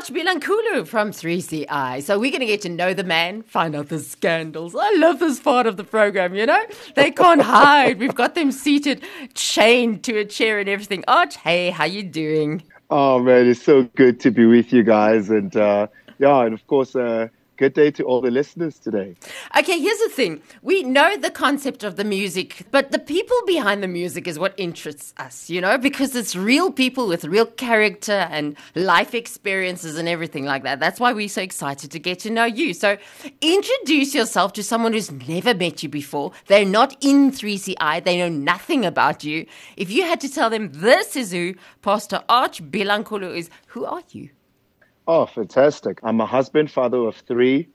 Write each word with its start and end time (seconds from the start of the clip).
Arch 0.00 0.14
Bilankulu 0.14 0.86
from 0.86 1.10
3CI. 1.10 2.02
So 2.02 2.18
we're 2.18 2.30
going 2.30 2.40
to 2.40 2.46
get 2.46 2.62
to 2.62 2.70
know 2.70 2.94
the 2.94 3.04
man, 3.04 3.42
find 3.42 3.76
out 3.76 3.90
the 3.90 3.98
scandals. 3.98 4.74
I 4.74 4.94
love 4.96 5.18
this 5.18 5.38
part 5.38 5.66
of 5.66 5.76
the 5.76 5.84
program, 5.84 6.34
you 6.34 6.46
know? 6.46 6.64
They 6.94 7.10
can't 7.10 7.42
hide. 7.58 7.98
We've 7.98 8.14
got 8.14 8.34
them 8.34 8.50
seated, 8.50 9.04
chained 9.34 10.02
to 10.04 10.16
a 10.16 10.24
chair 10.24 10.58
and 10.58 10.70
everything. 10.70 11.04
Arch, 11.06 11.36
hey, 11.36 11.68
how 11.68 11.84
you 11.84 12.02
doing? 12.02 12.62
Oh, 12.88 13.18
man, 13.18 13.46
it's 13.46 13.62
so 13.62 13.82
good 13.94 14.18
to 14.20 14.30
be 14.30 14.46
with 14.46 14.72
you 14.72 14.84
guys. 14.84 15.28
And, 15.28 15.54
uh, 15.54 15.88
yeah, 16.18 16.46
and 16.46 16.54
of 16.54 16.66
course, 16.66 16.96
uh, 16.96 17.28
good 17.60 17.74
day 17.74 17.90
to 17.90 18.02
all 18.04 18.22
the 18.22 18.30
listeners 18.30 18.78
today. 18.78 19.14
Okay, 19.54 19.78
here's 19.78 19.98
the 19.98 20.08
thing. 20.08 20.40
We 20.62 20.82
know 20.82 21.18
the 21.18 21.30
concept 21.30 21.84
of 21.84 21.96
the 21.96 22.04
music, 22.04 22.66
but 22.70 22.90
the 22.90 22.98
people 22.98 23.36
behind 23.46 23.82
the 23.82 23.88
music 23.88 24.26
is 24.26 24.38
what 24.38 24.54
interests 24.56 25.12
us, 25.18 25.50
you 25.50 25.60
know, 25.60 25.76
because 25.76 26.16
it's 26.16 26.34
real 26.34 26.72
people 26.72 27.06
with 27.06 27.26
real 27.26 27.44
character 27.44 28.26
and 28.30 28.56
life 28.74 29.14
experiences 29.14 29.98
and 29.98 30.08
everything 30.08 30.46
like 30.46 30.62
that. 30.62 30.80
That's 30.80 30.98
why 30.98 31.12
we're 31.12 31.28
so 31.28 31.42
excited 31.42 31.90
to 31.90 31.98
get 31.98 32.20
to 32.20 32.30
know 32.30 32.46
you. 32.46 32.72
So 32.72 32.96
introduce 33.42 34.14
yourself 34.14 34.54
to 34.54 34.62
someone 34.62 34.94
who's 34.94 35.12
never 35.12 35.54
met 35.54 35.82
you 35.82 35.90
before. 35.90 36.32
They're 36.46 36.64
not 36.64 36.96
in 37.02 37.30
3CI, 37.30 38.04
they 38.04 38.16
know 38.16 38.30
nothing 38.30 38.86
about 38.86 39.22
you. 39.22 39.44
If 39.76 39.90
you 39.90 40.04
had 40.04 40.22
to 40.22 40.32
tell 40.32 40.48
them 40.48 40.70
this 40.72 41.14
is 41.14 41.30
who 41.32 41.56
Pastor 41.82 42.22
Arch 42.26 42.62
Bilankulu 42.70 43.36
is, 43.36 43.50
who 43.66 43.84
are 43.84 44.02
you? 44.12 44.30
Oh, 45.12 45.26
fantastic. 45.26 45.98
I'm 46.04 46.20
a 46.20 46.24
husband, 46.24 46.70
father 46.70 46.98
of 46.98 47.16
three, 47.16 47.66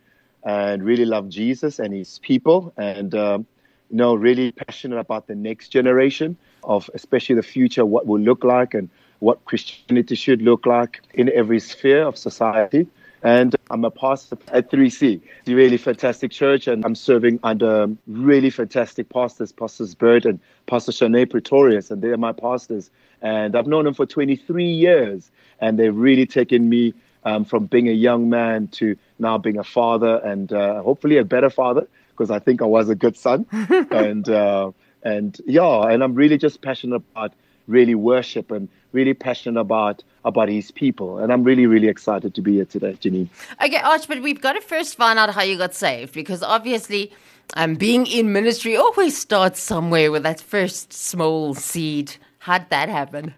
and 0.45 0.81
really 0.81 1.03
love 1.03 1.27
Jesus 1.27 1.79
and 1.79 1.93
his 1.93 2.17
people. 2.19 2.73
And, 2.77 3.13
um, 3.13 3.45
you 3.89 3.97
know, 3.97 4.15
really 4.15 4.53
passionate 4.53 4.99
about 4.99 5.27
the 5.27 5.35
next 5.35 5.67
generation 5.67 6.37
of 6.63 6.89
especially 6.93 7.35
the 7.35 7.43
future, 7.43 7.85
what 7.85 8.07
will 8.07 8.21
look 8.21 8.45
like 8.45 8.73
and 8.73 8.89
what 9.19 9.43
Christianity 9.43 10.15
should 10.15 10.41
look 10.43 10.65
like 10.65 11.01
in 11.13 11.29
every 11.33 11.59
sphere 11.59 12.03
of 12.07 12.17
society. 12.17 12.87
And 13.21 13.53
I'm 13.69 13.83
a 13.83 13.91
pastor 13.91 14.37
at 14.53 14.71
3C. 14.71 15.19
It's 15.39 15.49
a 15.49 15.55
really 15.55 15.77
fantastic 15.77 16.31
church, 16.31 16.67
and 16.67 16.85
I'm 16.85 16.95
serving 16.95 17.41
under 17.43 17.87
really 18.07 18.49
fantastic 18.49 19.09
pastors, 19.09 19.51
Pastors 19.51 19.93
Bert 19.93 20.23
and 20.23 20.39
Pastor 20.67 20.93
Shanae 20.93 21.29
Pretorius, 21.29 21.91
and 21.91 22.01
they're 22.01 22.15
my 22.15 22.31
pastors. 22.31 22.91
And 23.21 23.57
I've 23.57 23.67
known 23.67 23.83
them 23.83 23.93
for 23.93 24.05
23 24.05 24.63
years, 24.65 25.31
and 25.59 25.77
they've 25.77 25.95
really 25.95 26.25
taken 26.25 26.69
me 26.69 26.93
um, 27.25 27.43
from 27.43 27.65
being 27.65 27.89
a 27.89 27.93
young 27.93 28.29
man 28.29 28.67
to 28.67 28.95
now 29.19 29.37
being 29.37 29.57
a 29.57 29.63
father 29.63 30.17
and 30.17 30.53
uh, 30.53 30.81
hopefully 30.81 31.17
a 31.17 31.25
better 31.25 31.49
father 31.49 31.87
because 32.11 32.31
I 32.31 32.39
think 32.39 32.61
I 32.61 32.65
was 32.65 32.87
a 32.89 32.95
good 32.95 33.17
son. 33.17 33.45
and 33.91 34.29
uh, 34.29 34.71
and 35.03 35.39
yeah, 35.45 35.83
and 35.89 36.03
I'm 36.03 36.15
really 36.15 36.37
just 36.37 36.61
passionate 36.61 36.95
about 36.95 37.33
really 37.67 37.95
worship 37.95 38.51
and 38.51 38.69
really 38.91 39.13
passionate 39.13 39.59
about 39.59 40.03
about 40.23 40.49
his 40.49 40.71
people. 40.71 41.19
And 41.19 41.31
I'm 41.31 41.43
really, 41.43 41.67
really 41.67 41.87
excited 41.87 42.33
to 42.35 42.41
be 42.41 42.53
here 42.53 42.65
today, 42.65 42.93
Janine. 42.93 43.29
Okay, 43.63 43.77
Arch, 43.77 44.07
but 44.07 44.21
we've 44.21 44.41
got 44.41 44.53
to 44.53 44.61
first 44.61 44.95
find 44.95 45.19
out 45.19 45.33
how 45.33 45.43
you 45.43 45.57
got 45.57 45.75
saved 45.75 46.13
because 46.13 46.41
obviously 46.41 47.11
um, 47.55 47.75
being 47.75 48.07
in 48.07 48.33
ministry 48.33 48.75
always 48.75 49.17
starts 49.17 49.59
somewhere 49.59 50.11
with 50.11 50.23
that 50.23 50.41
first 50.41 50.93
small 50.93 51.53
seed. 51.53 52.15
How'd 52.39 52.69
that 52.69 52.89
happen? 52.89 53.33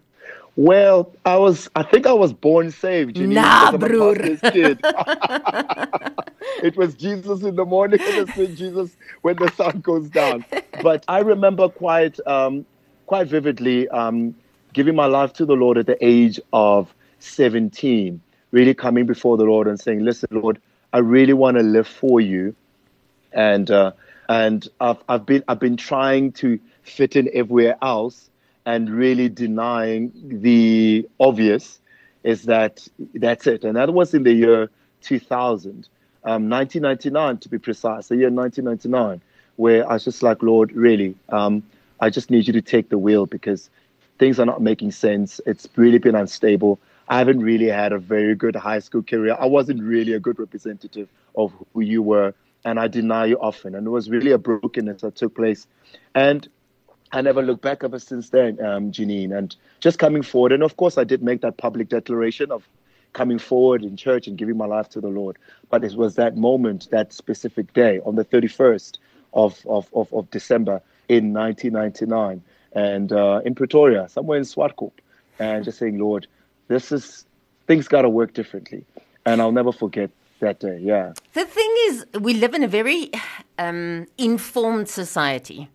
Well, 0.57 1.13
I 1.23 1.37
was. 1.37 1.69
I 1.75 1.83
think 1.83 2.07
I 2.07 2.13
was 2.13 2.33
born 2.33 2.71
saved. 2.71 3.19
You 3.19 3.27
nah, 3.27 3.71
bro. 3.77 4.15
It 6.63 6.75
was 6.75 6.95
Jesus 6.95 7.43
in 7.43 7.55
the 7.55 7.65
morning, 7.65 7.99
and 8.03 8.17
it's 8.17 8.59
Jesus 8.59 8.97
when 9.21 9.37
the 9.37 9.51
sun 9.51 9.81
goes 9.81 10.09
down. 10.09 10.43
But 10.81 11.05
I 11.07 11.19
remember 11.19 11.69
quite, 11.69 12.19
um, 12.25 12.65
quite 13.05 13.27
vividly, 13.27 13.87
um, 13.89 14.33
giving 14.73 14.95
my 14.95 15.05
life 15.05 15.33
to 15.33 15.45
the 15.45 15.53
Lord 15.53 15.77
at 15.77 15.85
the 15.85 15.97
age 16.03 16.39
of 16.53 16.93
seventeen. 17.19 18.21
Really 18.51 18.73
coming 18.73 19.05
before 19.05 19.37
the 19.37 19.43
Lord 19.43 19.67
and 19.67 19.79
saying, 19.79 20.03
"Listen, 20.03 20.29
Lord, 20.31 20.59
I 20.91 20.97
really 20.99 21.33
want 21.33 21.57
to 21.57 21.63
live 21.63 21.87
for 21.87 22.19
you," 22.19 22.55
and 23.31 23.69
uh, 23.69 23.91
and 24.27 24.67
I've 24.79 25.03
I've 25.07 25.25
been 25.27 25.43
I've 25.47 25.59
been 25.59 25.77
trying 25.77 26.31
to 26.33 26.59
fit 26.81 27.15
in 27.15 27.29
everywhere 27.33 27.77
else 27.83 28.31
and 28.67 28.89
really 28.89 29.29
denying 29.29 30.11
the 30.25 31.07
obvious 31.21 31.79
is 32.25 32.43
that 32.43 32.85
that's 33.15 33.47
it. 33.47 33.63
And 33.63 33.77
that 33.77 33.93
was 33.93 34.13
in 34.13 34.23
the 34.23 34.33
year 34.33 34.69
2000, 35.03 35.87
um, 36.25 36.49
1999 36.49 37.37
to 37.37 37.47
be 37.49 37.57
precise, 37.57 38.09
the 38.09 38.17
year 38.17 38.29
1999, 38.29 39.21
where 39.55 39.89
I 39.89 39.93
was 39.93 40.03
just 40.03 40.21
like, 40.21 40.43
Lord, 40.43 40.73
really, 40.73 41.15
um, 41.29 41.63
I 42.01 42.09
just 42.09 42.29
need 42.29 42.45
you 42.45 42.51
to 42.51 42.61
take 42.61 42.89
the 42.89 42.97
wheel 42.97 43.25
because 43.25 43.69
things 44.19 44.37
are 44.37 44.45
not 44.45 44.61
making 44.61 44.91
sense. 44.91 45.39
It's 45.45 45.69
really 45.77 45.97
been 45.97 46.15
unstable. 46.15 46.77
I 47.07 47.19
haven't 47.19 47.39
really 47.39 47.67
had 47.67 47.93
a 47.93 47.97
very 47.97 48.35
good 48.35 48.57
high 48.57 48.79
school 48.79 49.01
career. 49.01 49.37
I 49.39 49.45
wasn't 49.45 49.81
really 49.81 50.11
a 50.11 50.19
good 50.19 50.39
representative 50.39 51.07
of 51.37 51.53
who 51.73 51.79
you 51.79 52.01
were, 52.01 52.33
and 52.65 52.81
I 52.81 52.89
deny 52.89 53.27
you 53.27 53.37
often. 53.37 53.75
And 53.75 53.87
it 53.87 53.91
was 53.91 54.09
really 54.09 54.31
a 54.31 54.37
brokenness 54.37 55.03
that 55.03 55.15
took 55.15 55.35
place. 55.35 55.67
And 56.15 56.49
I 57.11 57.21
never 57.21 57.41
looked 57.41 57.61
back 57.61 57.83
ever 57.83 57.99
since 57.99 58.29
then, 58.29 58.63
um, 58.63 58.91
Janine. 58.91 59.35
And 59.37 59.55
just 59.79 59.99
coming 59.99 60.23
forward, 60.23 60.51
and 60.51 60.63
of 60.63 60.77
course, 60.77 60.97
I 60.97 61.03
did 61.03 61.23
make 61.23 61.41
that 61.41 61.57
public 61.57 61.89
declaration 61.89 62.51
of 62.51 62.67
coming 63.13 63.39
forward 63.39 63.83
in 63.83 63.95
church 63.95 64.27
and 64.27 64.37
giving 64.37 64.57
my 64.57 64.65
life 64.65 64.89
to 64.89 65.01
the 65.01 65.07
Lord. 65.07 65.37
But 65.69 65.83
it 65.83 65.93
was 65.93 66.15
that 66.15 66.37
moment, 66.37 66.89
that 66.91 67.13
specific 67.13 67.73
day, 67.73 67.99
on 68.05 68.15
the 68.15 68.25
31st 68.25 68.97
of, 69.33 69.65
of, 69.67 69.89
of, 69.93 70.11
of 70.13 70.29
December 70.31 70.81
in 71.07 71.33
1999, 71.33 72.43
and 72.73 73.11
uh, 73.11 73.41
in 73.45 73.55
Pretoria, 73.55 74.09
somewhere 74.09 74.37
in 74.37 74.43
Swartkop, 74.43 74.91
and 75.39 75.63
just 75.63 75.79
saying, 75.79 75.97
Lord, 75.97 76.27
this 76.67 76.91
is 76.91 77.25
things 77.65 77.87
got 77.87 78.01
to 78.01 78.09
work 78.09 78.33
differently. 78.33 78.85
And 79.25 79.41
I'll 79.41 79.51
never 79.51 79.71
forget 79.71 80.09
that 80.39 80.59
day. 80.59 80.79
Yeah. 80.81 81.13
The 81.33 81.45
thing 81.45 81.73
is, 81.87 82.05
we 82.19 82.33
live 82.33 82.53
in 82.53 82.63
a 82.63 82.67
very 82.67 83.11
um, 83.57 84.07
informed 84.17 84.89
society. 84.89 85.69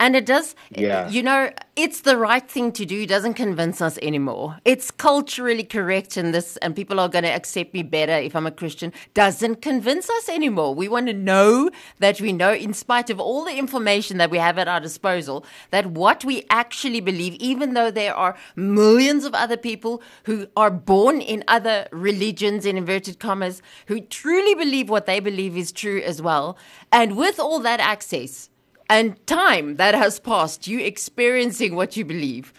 And 0.00 0.14
it 0.14 0.26
does, 0.26 0.54
yeah. 0.70 1.08
you 1.08 1.24
know, 1.24 1.50
it's 1.74 2.02
the 2.02 2.16
right 2.16 2.48
thing 2.48 2.70
to 2.72 2.86
do 2.86 3.04
doesn't 3.04 3.34
convince 3.34 3.80
us 3.80 3.98
anymore. 3.98 4.58
It's 4.64 4.92
culturally 4.92 5.64
correct 5.64 6.16
in 6.16 6.30
this, 6.30 6.56
and 6.58 6.76
people 6.76 7.00
are 7.00 7.08
going 7.08 7.24
to 7.24 7.30
accept 7.30 7.74
me 7.74 7.82
better 7.82 8.12
if 8.12 8.36
I'm 8.36 8.46
a 8.46 8.52
Christian, 8.52 8.92
doesn't 9.14 9.60
convince 9.60 10.08
us 10.08 10.28
anymore. 10.28 10.72
We 10.74 10.88
want 10.88 11.08
to 11.08 11.12
know 11.12 11.70
that 11.98 12.20
we 12.20 12.32
know, 12.32 12.52
in 12.52 12.74
spite 12.74 13.10
of 13.10 13.18
all 13.18 13.44
the 13.44 13.58
information 13.58 14.18
that 14.18 14.30
we 14.30 14.38
have 14.38 14.56
at 14.56 14.68
our 14.68 14.78
disposal, 14.78 15.44
that 15.70 15.86
what 15.86 16.24
we 16.24 16.44
actually 16.48 17.00
believe, 17.00 17.34
even 17.34 17.74
though 17.74 17.90
there 17.90 18.14
are 18.14 18.36
millions 18.54 19.24
of 19.24 19.34
other 19.34 19.56
people 19.56 20.00
who 20.24 20.46
are 20.56 20.70
born 20.70 21.20
in 21.20 21.42
other 21.48 21.88
religions, 21.90 22.66
in 22.66 22.76
inverted 22.76 23.18
commas, 23.18 23.62
who 23.86 24.00
truly 24.00 24.54
believe 24.54 24.88
what 24.88 25.06
they 25.06 25.18
believe 25.18 25.56
is 25.56 25.72
true 25.72 26.00
as 26.02 26.22
well. 26.22 26.56
And 26.92 27.16
with 27.16 27.40
all 27.40 27.58
that 27.60 27.80
access, 27.80 28.47
and 28.88 29.26
time 29.26 29.76
that 29.76 29.94
has 29.94 30.18
passed, 30.18 30.66
you 30.66 30.80
experiencing 30.80 31.74
what 31.74 31.96
you 31.96 32.04
believe. 32.04 32.52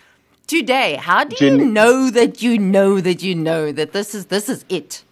Today, 0.48 0.96
how 0.96 1.24
do 1.24 1.46
you 1.46 1.66
know 1.66 2.10
that 2.10 2.42
you 2.42 2.58
know 2.58 3.00
that 3.00 3.22
you 3.22 3.36
know 3.36 3.72
that 3.72 3.94
this 3.94 4.16
is 4.16 4.28
this 4.28 4.50
is 4.50 4.66
it? 4.70 5.04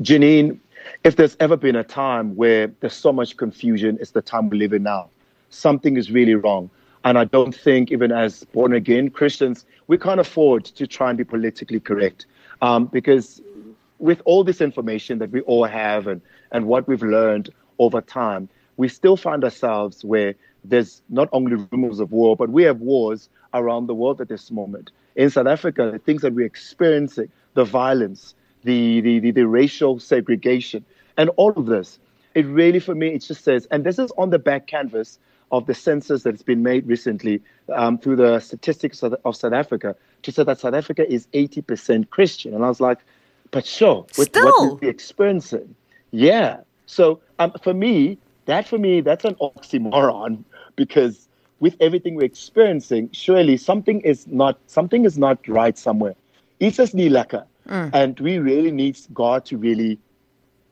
Janine, 0.00 0.58
if 1.04 1.16
there's 1.16 1.36
ever 1.40 1.56
been 1.56 1.76
a 1.76 1.84
time 1.84 2.36
where 2.36 2.68
there's 2.80 2.94
so 2.94 3.12
much 3.12 3.36
confusion, 3.36 3.98
it's 4.00 4.12
the 4.12 4.22
time 4.22 4.48
we 4.48 4.58
live 4.58 4.72
in 4.72 4.84
now. 4.84 5.08
Something 5.50 5.96
is 5.96 6.10
really 6.10 6.34
wrong. 6.34 6.70
And 7.04 7.18
I 7.18 7.24
don't 7.24 7.52
think, 7.52 7.90
even 7.90 8.12
as 8.12 8.44
born 8.44 8.72
again 8.72 9.10
Christians, 9.10 9.64
we 9.88 9.98
can't 9.98 10.20
afford 10.20 10.64
to 10.66 10.86
try 10.86 11.08
and 11.10 11.18
be 11.18 11.24
politically 11.24 11.80
correct. 11.80 12.26
Um, 12.62 12.86
because 12.86 13.42
with 13.98 14.22
all 14.24 14.44
this 14.44 14.60
information 14.60 15.18
that 15.18 15.30
we 15.30 15.40
all 15.42 15.64
have 15.64 16.06
and, 16.06 16.20
and 16.52 16.66
what 16.66 16.86
we've 16.86 17.02
learned 17.02 17.52
over 17.80 18.00
time, 18.00 18.48
we 18.76 18.88
still 18.88 19.16
find 19.16 19.44
ourselves 19.44 20.04
where 20.04 20.34
there's 20.64 21.02
not 21.08 21.28
only 21.32 21.56
rumors 21.70 22.00
of 22.00 22.12
war, 22.12 22.36
but 22.36 22.50
we 22.50 22.62
have 22.64 22.80
wars 22.80 23.28
around 23.54 23.86
the 23.86 23.94
world 23.94 24.20
at 24.20 24.28
this 24.28 24.50
moment. 24.50 24.90
In 25.16 25.30
South 25.30 25.46
Africa, 25.46 25.90
the 25.92 25.98
things 25.98 26.22
that 26.22 26.32
we're 26.32 26.46
experiencing, 26.46 27.30
the 27.54 27.64
violence, 27.64 28.34
the, 28.64 29.00
the, 29.00 29.18
the, 29.18 29.30
the 29.32 29.46
racial 29.46 29.98
segregation, 29.98 30.84
and 31.16 31.30
all 31.36 31.52
of 31.52 31.66
this, 31.66 31.98
it 32.34 32.46
really, 32.46 32.78
for 32.78 32.94
me, 32.94 33.08
it 33.08 33.18
just 33.18 33.44
says, 33.44 33.66
and 33.70 33.84
this 33.84 33.98
is 33.98 34.10
on 34.16 34.30
the 34.30 34.38
back 34.38 34.66
canvas 34.66 35.18
of 35.50 35.66
the 35.66 35.74
census 35.74 36.22
that's 36.22 36.42
been 36.42 36.62
made 36.62 36.86
recently 36.86 37.42
um, 37.74 37.98
through 37.98 38.16
the 38.16 38.40
statistics 38.40 39.02
of, 39.02 39.14
of, 39.26 39.36
South 39.36 39.52
Africa 39.52 39.94
to 40.22 40.32
say 40.32 40.44
that 40.44 40.58
South 40.58 40.72
Africa 40.72 41.10
is 41.10 41.26
80% 41.34 42.08
Christian. 42.08 42.54
And 42.54 42.64
I 42.64 42.68
was 42.68 42.80
like, 42.80 42.98
but 43.50 43.66
sure, 43.66 44.06
with 44.16 44.28
Still. 44.28 44.44
what 44.44 44.80
we're 44.80 44.90
experiencing. 44.90 45.74
Yeah. 46.10 46.60
So 46.86 47.20
um, 47.38 47.52
for 47.62 47.74
me, 47.74 48.16
that 48.46 48.68
for 48.68 48.78
me, 48.78 49.00
that's 49.00 49.24
an 49.24 49.34
oxymoron 49.36 50.44
because 50.76 51.28
with 51.60 51.76
everything 51.80 52.14
we're 52.14 52.24
experiencing, 52.24 53.08
surely 53.12 53.56
something 53.56 54.00
is 54.00 54.26
not 54.26 54.58
something 54.66 55.04
is 55.04 55.16
not 55.18 55.46
right 55.46 55.78
somewhere. 55.78 56.14
It's 56.60 56.76
just 56.76 56.94
nilaka. 56.94 57.46
Mm. 57.68 57.90
And 57.92 58.20
we 58.20 58.38
really 58.38 58.72
need 58.72 58.98
God 59.12 59.44
to 59.46 59.56
really 59.56 59.98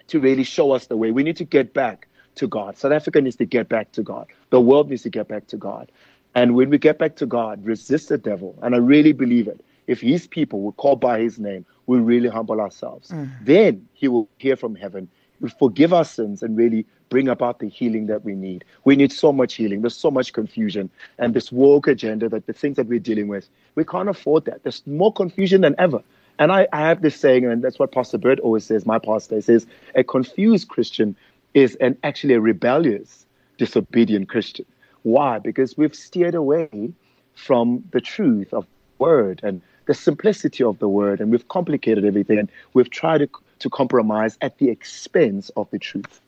to 0.08 0.18
really 0.18 0.44
show 0.44 0.72
us 0.72 0.86
the 0.86 0.96
way. 0.96 1.12
We 1.12 1.22
need 1.22 1.36
to 1.36 1.44
get 1.44 1.72
back 1.72 2.08
to 2.36 2.48
God. 2.48 2.76
South 2.76 2.92
Africa 2.92 3.20
needs 3.20 3.36
to 3.36 3.44
get 3.44 3.68
back 3.68 3.92
to 3.92 4.02
God. 4.02 4.26
The 4.50 4.60
world 4.60 4.90
needs 4.90 5.02
to 5.02 5.10
get 5.10 5.28
back 5.28 5.46
to 5.48 5.56
God. 5.56 5.92
And 6.34 6.54
when 6.54 6.70
we 6.70 6.78
get 6.78 6.98
back 6.98 7.16
to 7.16 7.26
God, 7.26 7.64
resist 7.64 8.08
the 8.08 8.18
devil. 8.18 8.56
And 8.62 8.74
I 8.74 8.78
really 8.78 9.12
believe 9.12 9.46
it. 9.48 9.64
If 9.86 10.00
his 10.00 10.26
people 10.26 10.62
will 10.62 10.72
call 10.72 10.96
by 10.96 11.20
his 11.20 11.38
name, 11.38 11.64
we 11.90 11.98
really 11.98 12.28
humble 12.28 12.60
ourselves. 12.60 13.10
Mm. 13.10 13.30
Then 13.42 13.88
He 13.94 14.06
will 14.06 14.28
hear 14.38 14.56
from 14.56 14.76
heaven, 14.76 15.08
forgive 15.48 15.92
our 15.92 16.04
sins, 16.04 16.42
and 16.42 16.56
really 16.56 16.84
bring 17.08 17.28
about 17.28 17.58
the 17.58 17.68
healing 17.68 18.06
that 18.06 18.24
we 18.24 18.34
need. 18.34 18.64
We 18.84 18.96
need 18.96 19.12
so 19.12 19.32
much 19.32 19.54
healing. 19.54 19.80
There's 19.80 19.96
so 19.96 20.10
much 20.10 20.32
confusion. 20.32 20.90
And 21.18 21.34
this 21.34 21.50
woke 21.50 21.88
agenda, 21.88 22.28
that 22.28 22.46
the 22.46 22.52
things 22.52 22.76
that 22.76 22.86
we're 22.86 22.98
dealing 22.98 23.28
with, 23.28 23.48
we 23.74 23.84
can't 23.84 24.08
afford 24.08 24.44
that. 24.44 24.62
There's 24.62 24.86
more 24.86 25.12
confusion 25.12 25.62
than 25.62 25.74
ever. 25.78 26.02
And 26.38 26.52
I, 26.52 26.68
I 26.72 26.80
have 26.80 27.02
this 27.02 27.16
saying, 27.16 27.44
and 27.44 27.62
that's 27.62 27.78
what 27.78 27.92
Pastor 27.92 28.16
Bert 28.16 28.40
always 28.40 28.64
says, 28.64 28.86
my 28.86 28.98
pastor 28.98 29.40
says, 29.42 29.66
a 29.94 30.02
confused 30.02 30.68
Christian 30.68 31.14
is 31.52 31.74
an 31.76 31.98
actually 32.02 32.34
a 32.34 32.40
rebellious, 32.40 33.26
disobedient 33.58 34.28
Christian. 34.28 34.64
Why? 35.02 35.38
Because 35.38 35.76
we've 35.76 35.94
steered 35.94 36.34
away 36.34 36.92
from 37.34 37.84
the 37.90 38.00
truth 38.00 38.52
of 38.54 38.66
word 38.98 39.40
and 39.42 39.60
the 39.86 39.94
simplicity 39.94 40.62
of 40.62 40.78
the 40.78 40.88
word, 40.88 41.20
and 41.20 41.30
we've 41.30 41.48
complicated 41.48 42.04
everything, 42.04 42.38
and 42.38 42.50
we've 42.74 42.90
tried 42.90 43.18
to, 43.18 43.28
to 43.60 43.70
compromise 43.70 44.36
at 44.40 44.58
the 44.58 44.68
expense 44.68 45.50
of 45.56 45.70
the 45.70 45.78
truth. 45.78 46.20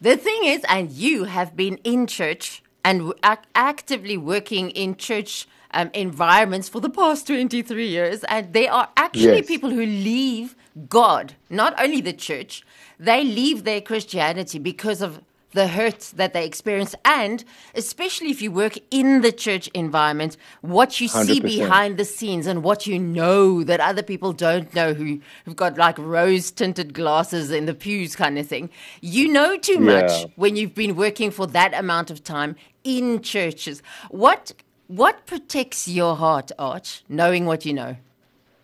The 0.00 0.16
thing 0.16 0.44
is, 0.44 0.64
and 0.68 0.90
you 0.90 1.24
have 1.24 1.56
been 1.56 1.78
in 1.78 2.06
church 2.06 2.62
and 2.84 3.12
actively 3.54 4.16
working 4.16 4.70
in 4.70 4.96
church 4.96 5.48
um, 5.72 5.90
environments 5.94 6.68
for 6.68 6.80
the 6.80 6.90
past 6.90 7.26
23 7.26 7.86
years, 7.86 8.24
and 8.24 8.52
there 8.52 8.72
are 8.72 8.88
actually 8.96 9.38
yes. 9.38 9.46
people 9.46 9.70
who 9.70 9.84
leave 9.84 10.54
God, 10.88 11.34
not 11.48 11.74
only 11.80 12.00
the 12.00 12.12
church, 12.12 12.64
they 12.98 13.24
leave 13.24 13.64
their 13.64 13.80
Christianity 13.80 14.58
because 14.58 15.02
of 15.02 15.20
the 15.56 15.68
hurt 15.68 16.12
that 16.16 16.34
they 16.34 16.44
experience, 16.44 16.94
and 17.04 17.42
especially 17.74 18.30
if 18.30 18.42
you 18.42 18.52
work 18.52 18.78
in 18.90 19.22
the 19.22 19.32
church 19.32 19.68
environment, 19.68 20.36
what 20.60 21.00
you 21.00 21.08
100%. 21.08 21.24
see 21.24 21.40
behind 21.40 21.96
the 21.96 22.04
scenes 22.04 22.46
and 22.46 22.62
what 22.62 22.86
you 22.86 22.98
know 22.98 23.64
that 23.64 23.80
other 23.80 24.02
people 24.02 24.34
don't 24.34 24.72
know 24.74 24.92
who, 24.92 25.18
who've 25.44 25.56
got 25.56 25.78
like 25.78 25.96
rose 25.98 26.50
tinted 26.50 26.92
glasses 26.92 27.50
in 27.50 27.64
the 27.64 27.72
pews 27.74 28.14
kind 28.14 28.38
of 28.38 28.46
thing. 28.46 28.68
You 29.00 29.28
know 29.28 29.56
too 29.56 29.80
much 29.80 30.10
yeah. 30.10 30.26
when 30.36 30.56
you've 30.56 30.74
been 30.74 30.94
working 30.94 31.30
for 31.30 31.46
that 31.46 31.72
amount 31.72 32.10
of 32.10 32.22
time 32.22 32.54
in 32.84 33.22
churches. 33.22 33.82
What 34.10 34.52
what 34.88 35.26
protects 35.26 35.88
your 35.88 36.14
heart, 36.14 36.52
Arch, 36.58 37.02
knowing 37.08 37.46
what 37.46 37.64
you 37.64 37.72
know? 37.72 37.96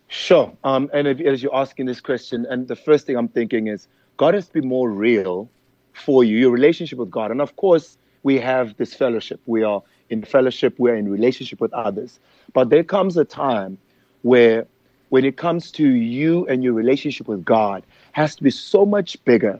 Sure. 0.08 0.52
Um, 0.62 0.90
and 0.92 1.08
if, 1.08 1.20
as 1.20 1.42
you're 1.42 1.56
asking 1.56 1.86
this 1.86 2.00
question, 2.00 2.46
and 2.48 2.68
the 2.68 2.76
first 2.76 3.06
thing 3.06 3.16
I'm 3.16 3.28
thinking 3.28 3.68
is 3.68 3.88
God 4.18 4.34
has 4.34 4.46
to 4.48 4.52
be 4.52 4.60
more 4.60 4.90
real 4.90 5.48
for 5.92 6.24
you, 6.24 6.36
your 6.36 6.50
relationship 6.50 6.98
with 6.98 7.10
God. 7.10 7.30
And 7.30 7.40
of 7.40 7.56
course, 7.56 7.96
we 8.22 8.38
have 8.38 8.76
this 8.76 8.94
fellowship. 8.94 9.40
We 9.46 9.62
are 9.62 9.82
in 10.10 10.22
fellowship, 10.22 10.74
we're 10.78 10.94
in 10.94 11.10
relationship 11.10 11.60
with 11.60 11.72
others. 11.72 12.20
But 12.52 12.68
there 12.68 12.84
comes 12.84 13.16
a 13.16 13.24
time 13.24 13.78
where, 14.22 14.66
when 15.08 15.24
it 15.24 15.36
comes 15.38 15.70
to 15.72 15.88
you 15.88 16.46
and 16.48 16.62
your 16.62 16.74
relationship 16.74 17.28
with 17.28 17.44
God, 17.44 17.82
has 18.12 18.36
to 18.36 18.42
be 18.42 18.50
so 18.50 18.84
much 18.84 19.22
bigger 19.24 19.58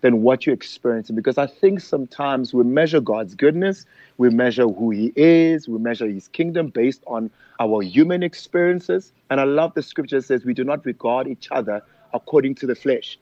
than 0.00 0.22
what 0.22 0.44
you're 0.44 0.54
experiencing. 0.54 1.14
Because 1.14 1.38
I 1.38 1.46
think 1.46 1.80
sometimes 1.80 2.52
we 2.52 2.64
measure 2.64 3.00
God's 3.00 3.36
goodness, 3.36 3.86
we 4.18 4.28
measure 4.28 4.66
who 4.66 4.90
He 4.90 5.12
is, 5.14 5.68
we 5.68 5.78
measure 5.78 6.08
His 6.08 6.28
kingdom 6.28 6.68
based 6.68 7.02
on 7.06 7.30
our 7.60 7.82
human 7.82 8.24
experiences. 8.24 9.12
And 9.30 9.40
I 9.40 9.44
love 9.44 9.74
the 9.74 9.82
scripture 9.82 10.20
says 10.20 10.44
we 10.44 10.54
do 10.54 10.64
not 10.64 10.84
regard 10.84 11.28
each 11.28 11.48
other 11.52 11.80
according 12.12 12.56
to 12.56 12.66
the 12.66 12.74
flesh. 12.74 13.18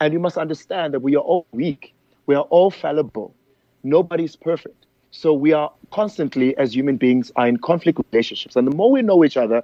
And 0.00 0.12
you 0.12 0.18
must 0.18 0.36
understand 0.36 0.92
that 0.94 1.00
we 1.00 1.14
are 1.14 1.20
all 1.22 1.46
weak. 1.52 1.93
We 2.26 2.34
are 2.34 2.42
all 2.44 2.70
fallible. 2.70 3.34
Nobody's 3.82 4.36
perfect. 4.36 4.86
So 5.10 5.32
we 5.32 5.52
are 5.52 5.70
constantly, 5.90 6.56
as 6.56 6.74
human 6.74 6.96
beings, 6.96 7.30
are 7.36 7.46
in 7.46 7.58
conflict 7.58 7.98
with 7.98 8.06
relationships. 8.12 8.56
And 8.56 8.66
the 8.66 8.74
more 8.74 8.90
we 8.90 9.02
know 9.02 9.24
each 9.24 9.36
other, 9.36 9.62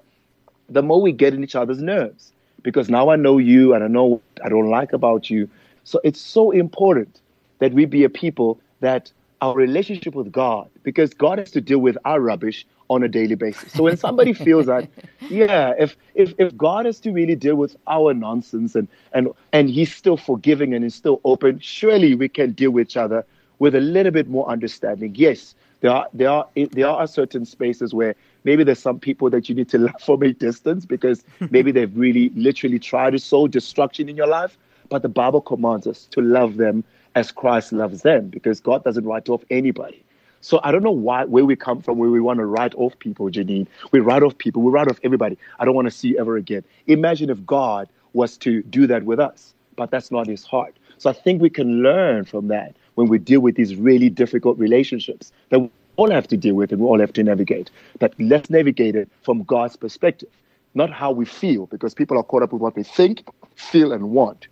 the 0.68 0.82
more 0.82 1.00
we 1.00 1.12
get 1.12 1.34
in 1.34 1.42
each 1.42 1.56
other's 1.56 1.82
nerves. 1.82 2.32
Because 2.62 2.90
now 2.90 3.08
I 3.08 3.16
know 3.16 3.38
you 3.38 3.74
and 3.74 3.82
I 3.82 3.88
know 3.88 4.04
what 4.04 4.22
I 4.44 4.48
don't 4.48 4.68
like 4.68 4.92
about 4.92 5.30
you. 5.30 5.48
So 5.84 6.00
it's 6.04 6.20
so 6.20 6.50
important 6.50 7.20
that 7.58 7.72
we 7.72 7.86
be 7.86 8.04
a 8.04 8.10
people 8.10 8.60
that 8.80 9.10
our 9.40 9.54
relationship 9.54 10.14
with 10.14 10.30
God, 10.30 10.68
because 10.82 11.14
God 11.14 11.38
has 11.38 11.50
to 11.52 11.60
deal 11.60 11.78
with 11.78 11.96
our 12.04 12.20
rubbish 12.20 12.66
on 12.90 13.04
a 13.04 13.08
daily 13.08 13.36
basis. 13.36 13.72
So 13.72 13.84
when 13.84 13.96
somebody 13.96 14.32
feels 14.32 14.66
that, 14.66 14.88
yeah, 15.30 15.72
if, 15.78 15.96
if 16.14 16.34
if 16.38 16.54
God 16.56 16.84
has 16.86 16.98
to 17.00 17.12
really 17.12 17.36
deal 17.36 17.54
with 17.54 17.76
our 17.86 18.12
nonsense 18.12 18.74
and 18.74 18.88
and 19.12 19.28
and 19.52 19.70
He's 19.70 19.94
still 19.94 20.16
forgiving 20.16 20.74
and 20.74 20.84
is 20.84 20.94
still 20.94 21.20
open, 21.24 21.60
surely 21.60 22.14
we 22.16 22.28
can 22.28 22.52
deal 22.52 22.72
with 22.72 22.88
each 22.88 22.96
other 22.96 23.24
with 23.60 23.74
a 23.76 23.80
little 23.80 24.12
bit 24.12 24.28
more 24.28 24.48
understanding. 24.50 25.14
Yes, 25.14 25.54
there 25.80 25.92
are 25.92 26.08
there 26.12 26.30
are 26.30 26.48
there 26.72 26.88
are 26.88 27.06
certain 27.06 27.46
spaces 27.46 27.94
where 27.94 28.16
maybe 28.42 28.64
there's 28.64 28.80
some 28.80 28.98
people 28.98 29.30
that 29.30 29.48
you 29.48 29.54
need 29.54 29.68
to 29.68 29.78
love 29.86 30.02
from 30.04 30.22
a 30.24 30.32
distance 30.32 30.84
because 30.84 31.22
maybe 31.50 31.70
they've 31.70 31.96
really 31.96 32.30
literally 32.30 32.80
tried 32.80 33.12
to 33.12 33.20
sow 33.20 33.46
destruction 33.46 34.08
in 34.08 34.16
your 34.16 34.26
life. 34.26 34.58
But 34.88 35.02
the 35.02 35.08
Bible 35.08 35.40
commands 35.40 35.86
us 35.86 36.06
to 36.06 36.20
love 36.20 36.56
them 36.56 36.82
as 37.14 37.30
Christ 37.30 37.72
loves 37.72 38.02
them 38.02 38.28
because 38.28 38.60
God 38.60 38.82
doesn't 38.82 39.04
write 39.04 39.28
off 39.28 39.44
anybody. 39.48 40.02
So 40.40 40.60
I 40.64 40.72
don't 40.72 40.82
know 40.82 40.90
why 40.90 41.24
where 41.24 41.44
we 41.44 41.56
come 41.56 41.82
from, 41.82 41.98
where 41.98 42.10
we 42.10 42.20
want 42.20 42.38
to 42.38 42.46
write 42.46 42.74
off 42.76 42.98
people, 42.98 43.30
Janine. 43.30 43.66
We 43.92 44.00
write 44.00 44.22
off 44.22 44.38
people, 44.38 44.62
we 44.62 44.70
write 44.70 44.88
off 44.88 44.98
everybody. 45.02 45.36
I 45.58 45.64
don't 45.64 45.74
want 45.74 45.86
to 45.86 45.90
see 45.90 46.08
you 46.08 46.18
ever 46.18 46.36
again. 46.36 46.64
Imagine 46.86 47.30
if 47.30 47.44
God 47.44 47.88
was 48.12 48.36
to 48.38 48.62
do 48.64 48.86
that 48.86 49.04
with 49.04 49.20
us, 49.20 49.54
but 49.76 49.90
that's 49.90 50.10
not 50.10 50.26
his 50.26 50.44
heart. 50.44 50.76
So 50.98 51.10
I 51.10 51.12
think 51.12 51.40
we 51.40 51.50
can 51.50 51.82
learn 51.82 52.24
from 52.24 52.48
that 52.48 52.74
when 52.94 53.08
we 53.08 53.18
deal 53.18 53.40
with 53.40 53.54
these 53.54 53.76
really 53.76 54.10
difficult 54.10 54.58
relationships 54.58 55.32
that 55.50 55.60
we 55.60 55.70
all 55.96 56.10
have 56.10 56.28
to 56.28 56.36
deal 56.36 56.54
with 56.54 56.72
and 56.72 56.80
we 56.80 56.86
all 56.86 56.98
have 57.00 57.12
to 57.14 57.22
navigate. 57.22 57.70
But 57.98 58.14
let's 58.18 58.50
navigate 58.50 58.96
it 58.96 59.08
from 59.22 59.42
God's 59.44 59.76
perspective, 59.76 60.28
not 60.74 60.90
how 60.90 61.10
we 61.10 61.24
feel, 61.24 61.66
because 61.66 61.94
people 61.94 62.18
are 62.18 62.22
caught 62.22 62.42
up 62.42 62.52
with 62.52 62.62
what 62.62 62.74
they 62.74 62.82
think, 62.82 63.24
feel, 63.54 63.92
and 63.92 64.10
want. 64.10 64.48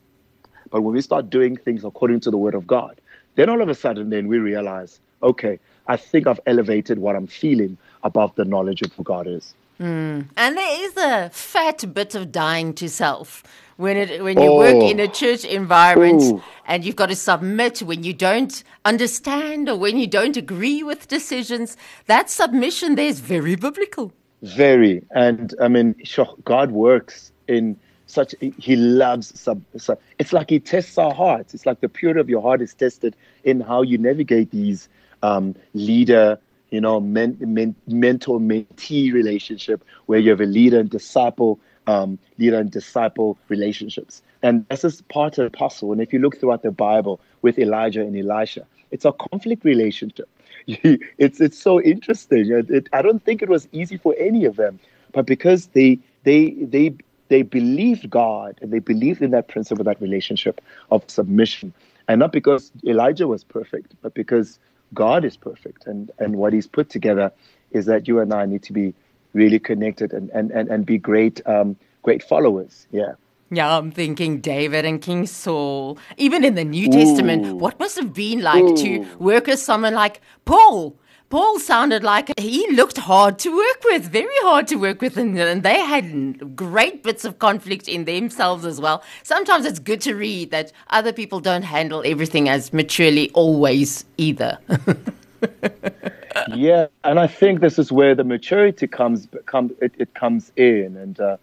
But 0.70 0.82
when 0.82 0.94
we 0.94 1.00
start 1.00 1.30
doing 1.30 1.56
things 1.56 1.84
according 1.84 2.20
to 2.20 2.30
the 2.30 2.38
word 2.38 2.54
of 2.54 2.66
God, 2.66 3.00
then 3.36 3.48
all 3.48 3.62
of 3.62 3.68
a 3.68 3.74
sudden, 3.74 4.10
then 4.10 4.26
we 4.28 4.38
realize, 4.38 5.00
okay, 5.22 5.58
I 5.88 5.96
think 5.96 6.26
I've 6.26 6.40
elevated 6.46 6.98
what 6.98 7.16
I'm 7.16 7.26
feeling 7.26 7.76
above 8.02 8.34
the 8.36 8.44
knowledge 8.44 8.82
of 8.82 8.92
who 8.92 9.02
God 9.02 9.26
is. 9.26 9.54
Mm. 9.80 10.26
And 10.36 10.56
there 10.56 10.84
is 10.84 10.96
a 10.96 11.30
fat 11.30 11.94
bit 11.94 12.14
of 12.14 12.32
dying 12.32 12.74
to 12.74 12.88
self 12.88 13.42
when 13.76 13.96
it 13.96 14.22
when 14.22 14.36
you 14.38 14.50
oh. 14.50 14.56
work 14.56 14.82
in 14.82 14.98
a 14.98 15.06
church 15.06 15.44
environment 15.44 16.22
Ooh. 16.22 16.42
and 16.66 16.84
you've 16.84 16.96
got 16.96 17.10
to 17.10 17.14
submit 17.14 17.80
when 17.80 18.02
you 18.02 18.12
don't 18.12 18.64
understand 18.84 19.68
or 19.68 19.76
when 19.76 19.96
you 19.96 20.08
don't 20.08 20.36
agree 20.36 20.82
with 20.82 21.06
decisions. 21.06 21.76
That 22.06 22.28
submission 22.28 22.96
there 22.96 23.06
is 23.06 23.20
very 23.20 23.54
biblical. 23.54 24.12
Very, 24.42 25.04
and 25.12 25.54
I 25.60 25.68
mean, 25.68 25.94
sure, 26.04 26.34
God 26.44 26.72
works 26.72 27.32
in 27.46 27.76
such. 28.06 28.34
He 28.40 28.74
loves 28.76 29.38
sub, 29.38 29.62
sub. 29.76 29.98
It's 30.18 30.32
like 30.32 30.50
He 30.50 30.58
tests 30.58 30.98
our 30.98 31.14
hearts. 31.14 31.54
It's 31.54 31.66
like 31.66 31.80
the 31.80 31.88
purity 31.88 32.20
of 32.20 32.28
your 32.28 32.42
heart 32.42 32.60
is 32.60 32.74
tested 32.74 33.14
in 33.44 33.60
how 33.60 33.82
you 33.82 33.96
navigate 33.96 34.50
these 34.50 34.88
um, 35.22 35.54
leader, 35.74 36.38
you 36.70 36.80
know, 36.80 37.00
men, 37.00 37.36
men, 37.40 37.74
mentor 37.86 38.38
mentee 38.38 39.12
relationship 39.12 39.84
where 40.06 40.18
you 40.18 40.30
have 40.30 40.40
a 40.40 40.46
leader 40.46 40.80
and 40.80 40.90
disciple, 40.90 41.58
um, 41.86 42.18
leader 42.38 42.58
and 42.58 42.70
disciple 42.70 43.38
relationships. 43.48 44.22
And 44.42 44.66
this 44.68 44.84
is 44.84 45.02
part 45.02 45.38
of 45.38 45.50
the 45.50 45.56
puzzle. 45.56 45.92
And 45.92 46.00
if 46.00 46.12
you 46.12 46.18
look 46.18 46.38
throughout 46.38 46.62
the 46.62 46.70
Bible 46.70 47.20
with 47.42 47.58
Elijah 47.58 48.02
and 48.02 48.16
Elisha, 48.16 48.66
it's 48.90 49.04
a 49.04 49.12
conflict 49.12 49.64
relationship. 49.64 50.28
it's 50.66 51.40
it's 51.40 51.58
so 51.58 51.80
interesting. 51.80 52.50
It, 52.50 52.70
it, 52.70 52.88
I 52.92 53.02
don't 53.02 53.24
think 53.24 53.42
it 53.42 53.48
was 53.48 53.68
easy 53.72 53.96
for 53.96 54.14
any 54.18 54.44
of 54.44 54.56
them, 54.56 54.78
but 55.12 55.26
because 55.26 55.68
they 55.68 55.98
they 56.24 56.50
they 56.50 56.94
they 57.28 57.42
believed 57.42 58.10
God 58.10 58.58
and 58.60 58.70
they 58.70 58.78
believed 58.78 59.22
in 59.22 59.30
that 59.30 59.48
principle, 59.48 59.84
that 59.84 60.00
relationship 60.00 60.60
of 60.90 61.04
submission, 61.08 61.72
and 62.06 62.18
not 62.18 62.32
because 62.32 62.70
Elijah 62.86 63.26
was 63.26 63.44
perfect, 63.44 63.94
but 64.02 64.14
because 64.14 64.58
God 64.94 65.24
is 65.24 65.36
perfect, 65.36 65.86
and 65.86 66.10
and 66.18 66.36
what 66.36 66.52
He's 66.52 66.66
put 66.66 66.90
together 66.90 67.32
is 67.70 67.86
that 67.86 68.08
you 68.08 68.20
and 68.20 68.32
I 68.32 68.46
need 68.46 68.62
to 68.64 68.72
be 68.72 68.94
really 69.32 69.58
connected 69.58 70.12
and 70.12 70.30
and 70.30 70.50
and, 70.50 70.68
and 70.68 70.86
be 70.86 70.98
great 70.98 71.40
um, 71.46 71.76
great 72.02 72.22
followers. 72.22 72.86
Yeah. 72.90 73.12
Yeah, 73.50 73.78
I'm 73.78 73.90
thinking 73.90 74.40
David 74.40 74.84
and 74.84 75.00
King 75.00 75.26
Saul. 75.26 75.96
Even 76.18 76.44
in 76.44 76.54
the 76.54 76.64
New 76.64 76.88
Ooh. 76.88 76.92
Testament, 76.92 77.56
what 77.56 77.78
must 77.80 77.96
have 77.96 78.12
been 78.12 78.42
like 78.42 78.62
Ooh. 78.62 78.76
to 78.76 79.16
work 79.18 79.46
with 79.46 79.58
someone 79.58 79.94
like 79.94 80.20
Paul? 80.44 80.98
Paul 81.30 81.58
sounded 81.58 82.02
like 82.02 82.32
he 82.38 82.70
looked 82.72 82.96
hard 82.96 83.38
to 83.40 83.54
work 83.54 83.84
with, 83.84 84.04
very 84.04 84.34
hard 84.40 84.66
to 84.68 84.76
work 84.76 85.02
with, 85.02 85.18
and, 85.18 85.62
they 85.62 85.80
had 85.80 86.56
great 86.56 87.02
bits 87.02 87.24
of 87.24 87.38
conflict 87.38 87.86
in 87.86 88.04
themselves 88.04 88.64
as 88.64 88.80
well. 88.80 89.02
Sometimes 89.22 89.66
it's 89.66 89.78
good 89.78 90.00
to 90.02 90.14
read 90.14 90.50
that 90.52 90.72
other 90.88 91.12
people 91.12 91.40
don't 91.40 91.62
handle 91.62 92.02
everything 92.06 92.48
as 92.48 92.72
maturely 92.72 93.30
always 93.34 94.06
either. 94.16 94.58
yeah, 96.54 96.86
and 97.04 97.18
I 97.18 97.26
think 97.26 97.60
this 97.60 97.78
is 97.78 97.92
where 97.92 98.14
the 98.14 98.24
maturity 98.24 98.86
comes 98.86 99.28
come 99.44 99.74
it, 99.82 99.92
it 99.98 100.14
comes 100.14 100.50
in, 100.56 100.96
and 100.96 101.20
uh, 101.20 101.36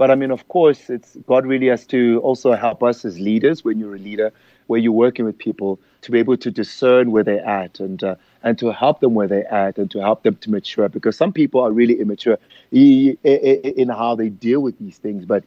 but 0.00 0.10
I 0.10 0.14
mean, 0.14 0.30
of 0.30 0.48
course, 0.48 0.88
it's 0.88 1.18
God 1.26 1.44
really 1.44 1.66
has 1.66 1.84
to 1.88 2.20
also 2.22 2.54
help 2.54 2.82
us 2.82 3.04
as 3.04 3.20
leaders 3.20 3.66
when 3.66 3.78
you're 3.78 3.96
a 3.96 3.98
leader, 3.98 4.32
where 4.66 4.80
you're 4.80 4.92
working 4.92 5.26
with 5.26 5.36
people 5.36 5.78
to 6.00 6.10
be 6.10 6.18
able 6.18 6.38
to 6.38 6.50
discern 6.50 7.10
where 7.10 7.22
they're 7.22 7.46
at 7.46 7.80
and 7.80 8.02
uh, 8.02 8.14
and 8.42 8.58
to 8.60 8.72
help 8.72 9.00
them 9.00 9.12
where 9.12 9.28
they're 9.28 9.52
at 9.52 9.76
and 9.76 9.90
to 9.90 10.00
help 10.00 10.22
them 10.22 10.36
to 10.36 10.50
mature. 10.50 10.88
Because 10.88 11.18
some 11.18 11.34
people 11.34 11.60
are 11.60 11.70
really 11.70 12.00
immature 12.00 12.38
in 12.72 13.88
how 13.90 14.14
they 14.14 14.30
deal 14.30 14.62
with 14.62 14.78
these 14.78 14.96
things. 14.96 15.26
But 15.26 15.44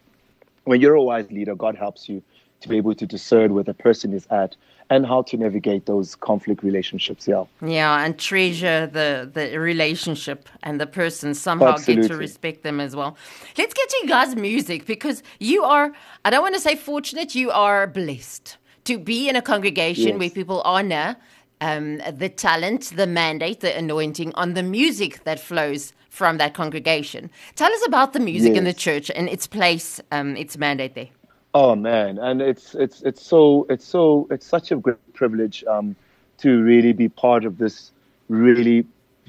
when 0.65 0.79
you're 0.79 0.93
a 0.93 1.01
wise 1.01 1.31
leader, 1.31 1.55
God 1.55 1.75
helps 1.75 2.07
you 2.07 2.21
to 2.61 2.69
be 2.69 2.77
able 2.77 2.93
to 2.93 3.07
discern 3.07 3.55
where 3.55 3.63
the 3.63 3.73
person 3.73 4.13
is 4.13 4.27
at 4.29 4.55
and 4.89 5.05
how 5.05 5.21
to 5.23 5.37
navigate 5.37 5.85
those 5.85 6.15
conflict 6.15 6.63
relationships. 6.63 7.27
Yeah. 7.27 7.45
Yeah, 7.65 8.03
and 8.03 8.17
treasure 8.17 8.87
the 8.87 9.29
the 9.31 9.57
relationship 9.57 10.49
and 10.61 10.79
the 10.79 10.87
person 10.87 11.33
somehow 11.33 11.73
Absolutely. 11.73 12.07
get 12.07 12.11
to 12.13 12.17
respect 12.17 12.63
them 12.63 12.79
as 12.79 12.95
well. 12.95 13.17
Let's 13.57 13.73
get 13.73 13.89
to 13.89 13.97
you 14.03 14.07
guys' 14.07 14.35
music 14.35 14.85
because 14.85 15.23
you 15.39 15.63
are 15.63 15.93
I 16.25 16.29
don't 16.29 16.41
want 16.41 16.55
to 16.55 16.61
say 16.61 16.75
fortunate, 16.75 17.35
you 17.35 17.51
are 17.51 17.87
blessed 17.87 18.57
to 18.85 18.97
be 18.97 19.29
in 19.29 19.35
a 19.35 19.41
congregation 19.41 20.09
yes. 20.09 20.19
where 20.19 20.29
people 20.29 20.61
honor 20.61 21.15
um, 21.61 22.01
the 22.11 22.29
talent, 22.29 22.91
the 22.95 23.07
mandate, 23.07 23.61
the 23.61 23.75
anointing 23.77 24.33
on 24.35 24.53
the 24.53 24.63
music 24.63 25.23
that 25.23 25.39
flows 25.39 25.93
from 26.09 26.37
that 26.37 26.53
congregation. 26.53 27.31
Tell 27.55 27.71
us 27.71 27.87
about 27.87 28.13
the 28.13 28.19
music 28.19 28.51
yes. 28.51 28.57
in 28.57 28.63
the 28.65 28.73
church 28.73 29.09
and 29.09 29.29
its 29.29 29.47
place, 29.47 30.01
um, 30.11 30.35
its 30.35 30.57
mandate 30.57 30.93
there. 30.93 31.09
Oh 31.55 31.75
man, 31.75 32.17
and 32.17 32.41
it's 32.41 32.73
it's 32.73 33.01
it's 33.03 33.21
so 33.21 33.67
it's 33.69 33.85
so 33.85 34.27
it's 34.31 34.45
such 34.45 34.71
a 34.71 34.75
great 34.75 35.13
privilege 35.13 35.63
um, 35.65 35.95
to 36.39 36.63
really 36.63 36.93
be 36.93 37.09
part 37.09 37.45
of 37.45 37.59
this 37.59 37.91
really 38.27 38.87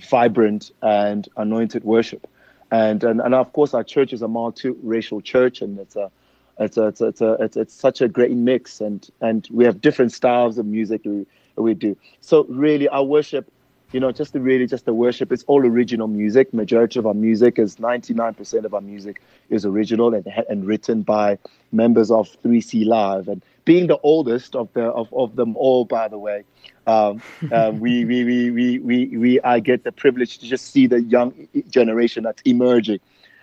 vibrant 0.09 0.71
and 0.81 1.29
anointed 1.37 1.85
worship, 1.85 2.27
and 2.71 3.05
and, 3.05 3.21
and 3.21 3.35
of 3.35 3.53
course 3.53 3.75
our 3.75 3.85
church 3.85 4.15
is 4.15 4.23
a 4.23 4.29
multi-racial 4.29 5.21
church, 5.21 5.61
and 5.61 5.79
it's 5.79 5.97
a 5.97 6.11
it's 6.59 6.79
a, 6.79 6.87
it's 6.87 7.01
a, 7.01 7.07
it's, 7.09 7.21
a, 7.21 7.33
it's, 7.41 7.57
it's 7.59 7.75
such 7.75 8.01
a 8.01 8.09
great 8.09 8.33
mix, 8.33 8.81
and 8.81 9.11
and 9.21 9.47
we 9.51 9.65
have 9.65 9.83
different 9.83 10.13
styles 10.13 10.57
of 10.57 10.65
music 10.65 11.03
we 11.05 11.27
we 11.57 11.75
do. 11.75 11.95
So 12.23 12.45
really, 12.49 12.89
our 12.89 13.05
worship 13.05 13.53
you 13.95 14.01
know, 14.01 14.11
just 14.11 14.33
the 14.33 14.41
really 14.41 14.67
just 14.67 14.87
the 14.87 14.93
worship. 14.93 15.31
It's 15.31 15.45
all 15.45 15.65
original 15.65 16.09
music. 16.09 16.53
Majority 16.53 16.99
of 16.99 17.07
our 17.07 17.15
music 17.15 17.61
is 17.61 17.77
99% 17.77 18.65
of 18.65 18.75
our 18.75 18.81
music 18.81 19.23
is 19.51 19.65
original 19.65 20.13
and, 20.13 20.27
and 20.49 20.67
written 20.67 21.03
by 21.03 21.39
members 21.71 22.11
of 22.11 22.29
3C 22.43 22.85
Live. 22.85 23.29
And 23.29 23.41
being 23.65 23.87
the 23.87 23.99
oldest 23.99 24.57
of 24.57 24.69
the 24.73 24.87
of, 24.87 25.15
of 25.15 25.37
them 25.37 25.57
all, 25.57 25.85
by 25.85 26.09
the 26.09 26.19
way, 26.19 26.43
um, 26.89 27.23
uh, 27.53 27.71
we, 27.79 28.05
we, 28.05 28.25
we, 28.25 28.51
we, 28.51 28.79
we, 28.81 29.17
we, 29.17 29.41
I 29.43 29.61
get 29.61 29.85
the 29.85 29.93
privilege 29.93 30.39
to 30.39 30.47
just 30.49 30.73
see 30.73 30.89
the 30.89 31.01
young 31.01 31.47
generation 31.71 32.25
that's 32.25 32.43
emerging, 32.43 32.99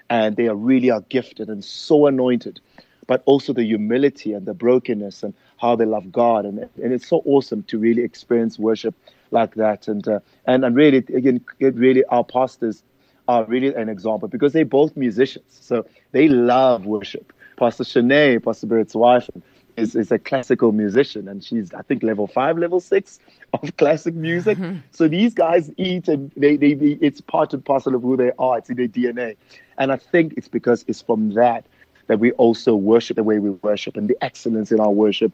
and 0.09 0.35
they 0.35 0.49
are 0.49 0.55
really 0.55 0.91
are 0.91 1.01
gifted 1.07 1.47
and 1.47 1.63
so 1.63 2.07
anointed 2.07 2.59
but 3.07 3.23
also 3.25 3.51
the 3.51 3.63
humility 3.63 4.31
and 4.31 4.45
the 4.45 4.53
brokenness 4.53 5.21
and 5.21 5.33
how 5.57 5.75
they 5.75 5.83
love 5.83 6.11
God. 6.13 6.45
And, 6.45 6.59
and 6.81 6.93
it's 6.93 7.07
so 7.07 7.21
awesome 7.25 7.63
to 7.63 7.77
really 7.77 8.03
experience 8.03 8.57
worship 8.57 8.95
like 9.31 9.55
that. 9.55 9.87
And, 9.87 10.07
uh, 10.07 10.19
and, 10.45 10.63
and 10.63 10.75
really, 10.75 10.97
again, 10.97 11.43
really 11.59 12.03
our 12.05 12.23
pastors 12.23 12.83
are 13.27 13.45
really 13.45 13.73
an 13.73 13.89
example 13.89 14.27
because 14.27 14.53
they're 14.53 14.65
both 14.65 14.95
musicians. 14.97 15.45
So 15.49 15.85
they 16.11 16.27
love 16.27 16.85
worship. 16.85 17.33
Pastor 17.57 17.83
Shanae, 17.83 18.43
Pastor 18.43 18.67
Bert's 18.67 18.95
wife, 18.95 19.29
is, 19.77 19.95
is 19.95 20.11
a 20.11 20.19
classical 20.19 20.71
musician 20.71 21.27
and 21.27 21.43
she's, 21.43 21.73
I 21.73 21.81
think, 21.81 22.03
level 22.03 22.27
five, 22.27 22.57
level 22.57 22.79
six 22.79 23.19
of 23.53 23.75
classic 23.77 24.13
music. 24.15 24.57
Mm-hmm. 24.57 24.79
So 24.91 25.07
these 25.07 25.33
guys 25.33 25.71
eat 25.77 26.07
and 26.07 26.31
they, 26.35 26.57
they, 26.57 26.73
they, 26.73 26.97
it's 27.01 27.21
part 27.21 27.53
and 27.53 27.63
parcel 27.63 27.95
of 27.95 28.01
who 28.01 28.17
they 28.17 28.31
are. 28.37 28.57
It's 28.57 28.69
in 28.69 28.77
their 28.77 28.87
DNA. 28.87 29.37
And 29.77 29.91
I 29.91 29.97
think 29.97 30.33
it's 30.37 30.47
because 30.47 30.83
it's 30.87 31.01
from 31.01 31.33
that 31.35 31.65
that 32.07 32.19
we 32.19 32.31
also 32.33 32.75
worship 32.75 33.15
the 33.15 33.23
way 33.23 33.39
we 33.39 33.51
worship 33.51 33.95
and 33.95 34.09
the 34.09 34.17
excellence 34.21 34.71
in 34.71 34.79
our 34.79 34.91
worship 34.91 35.31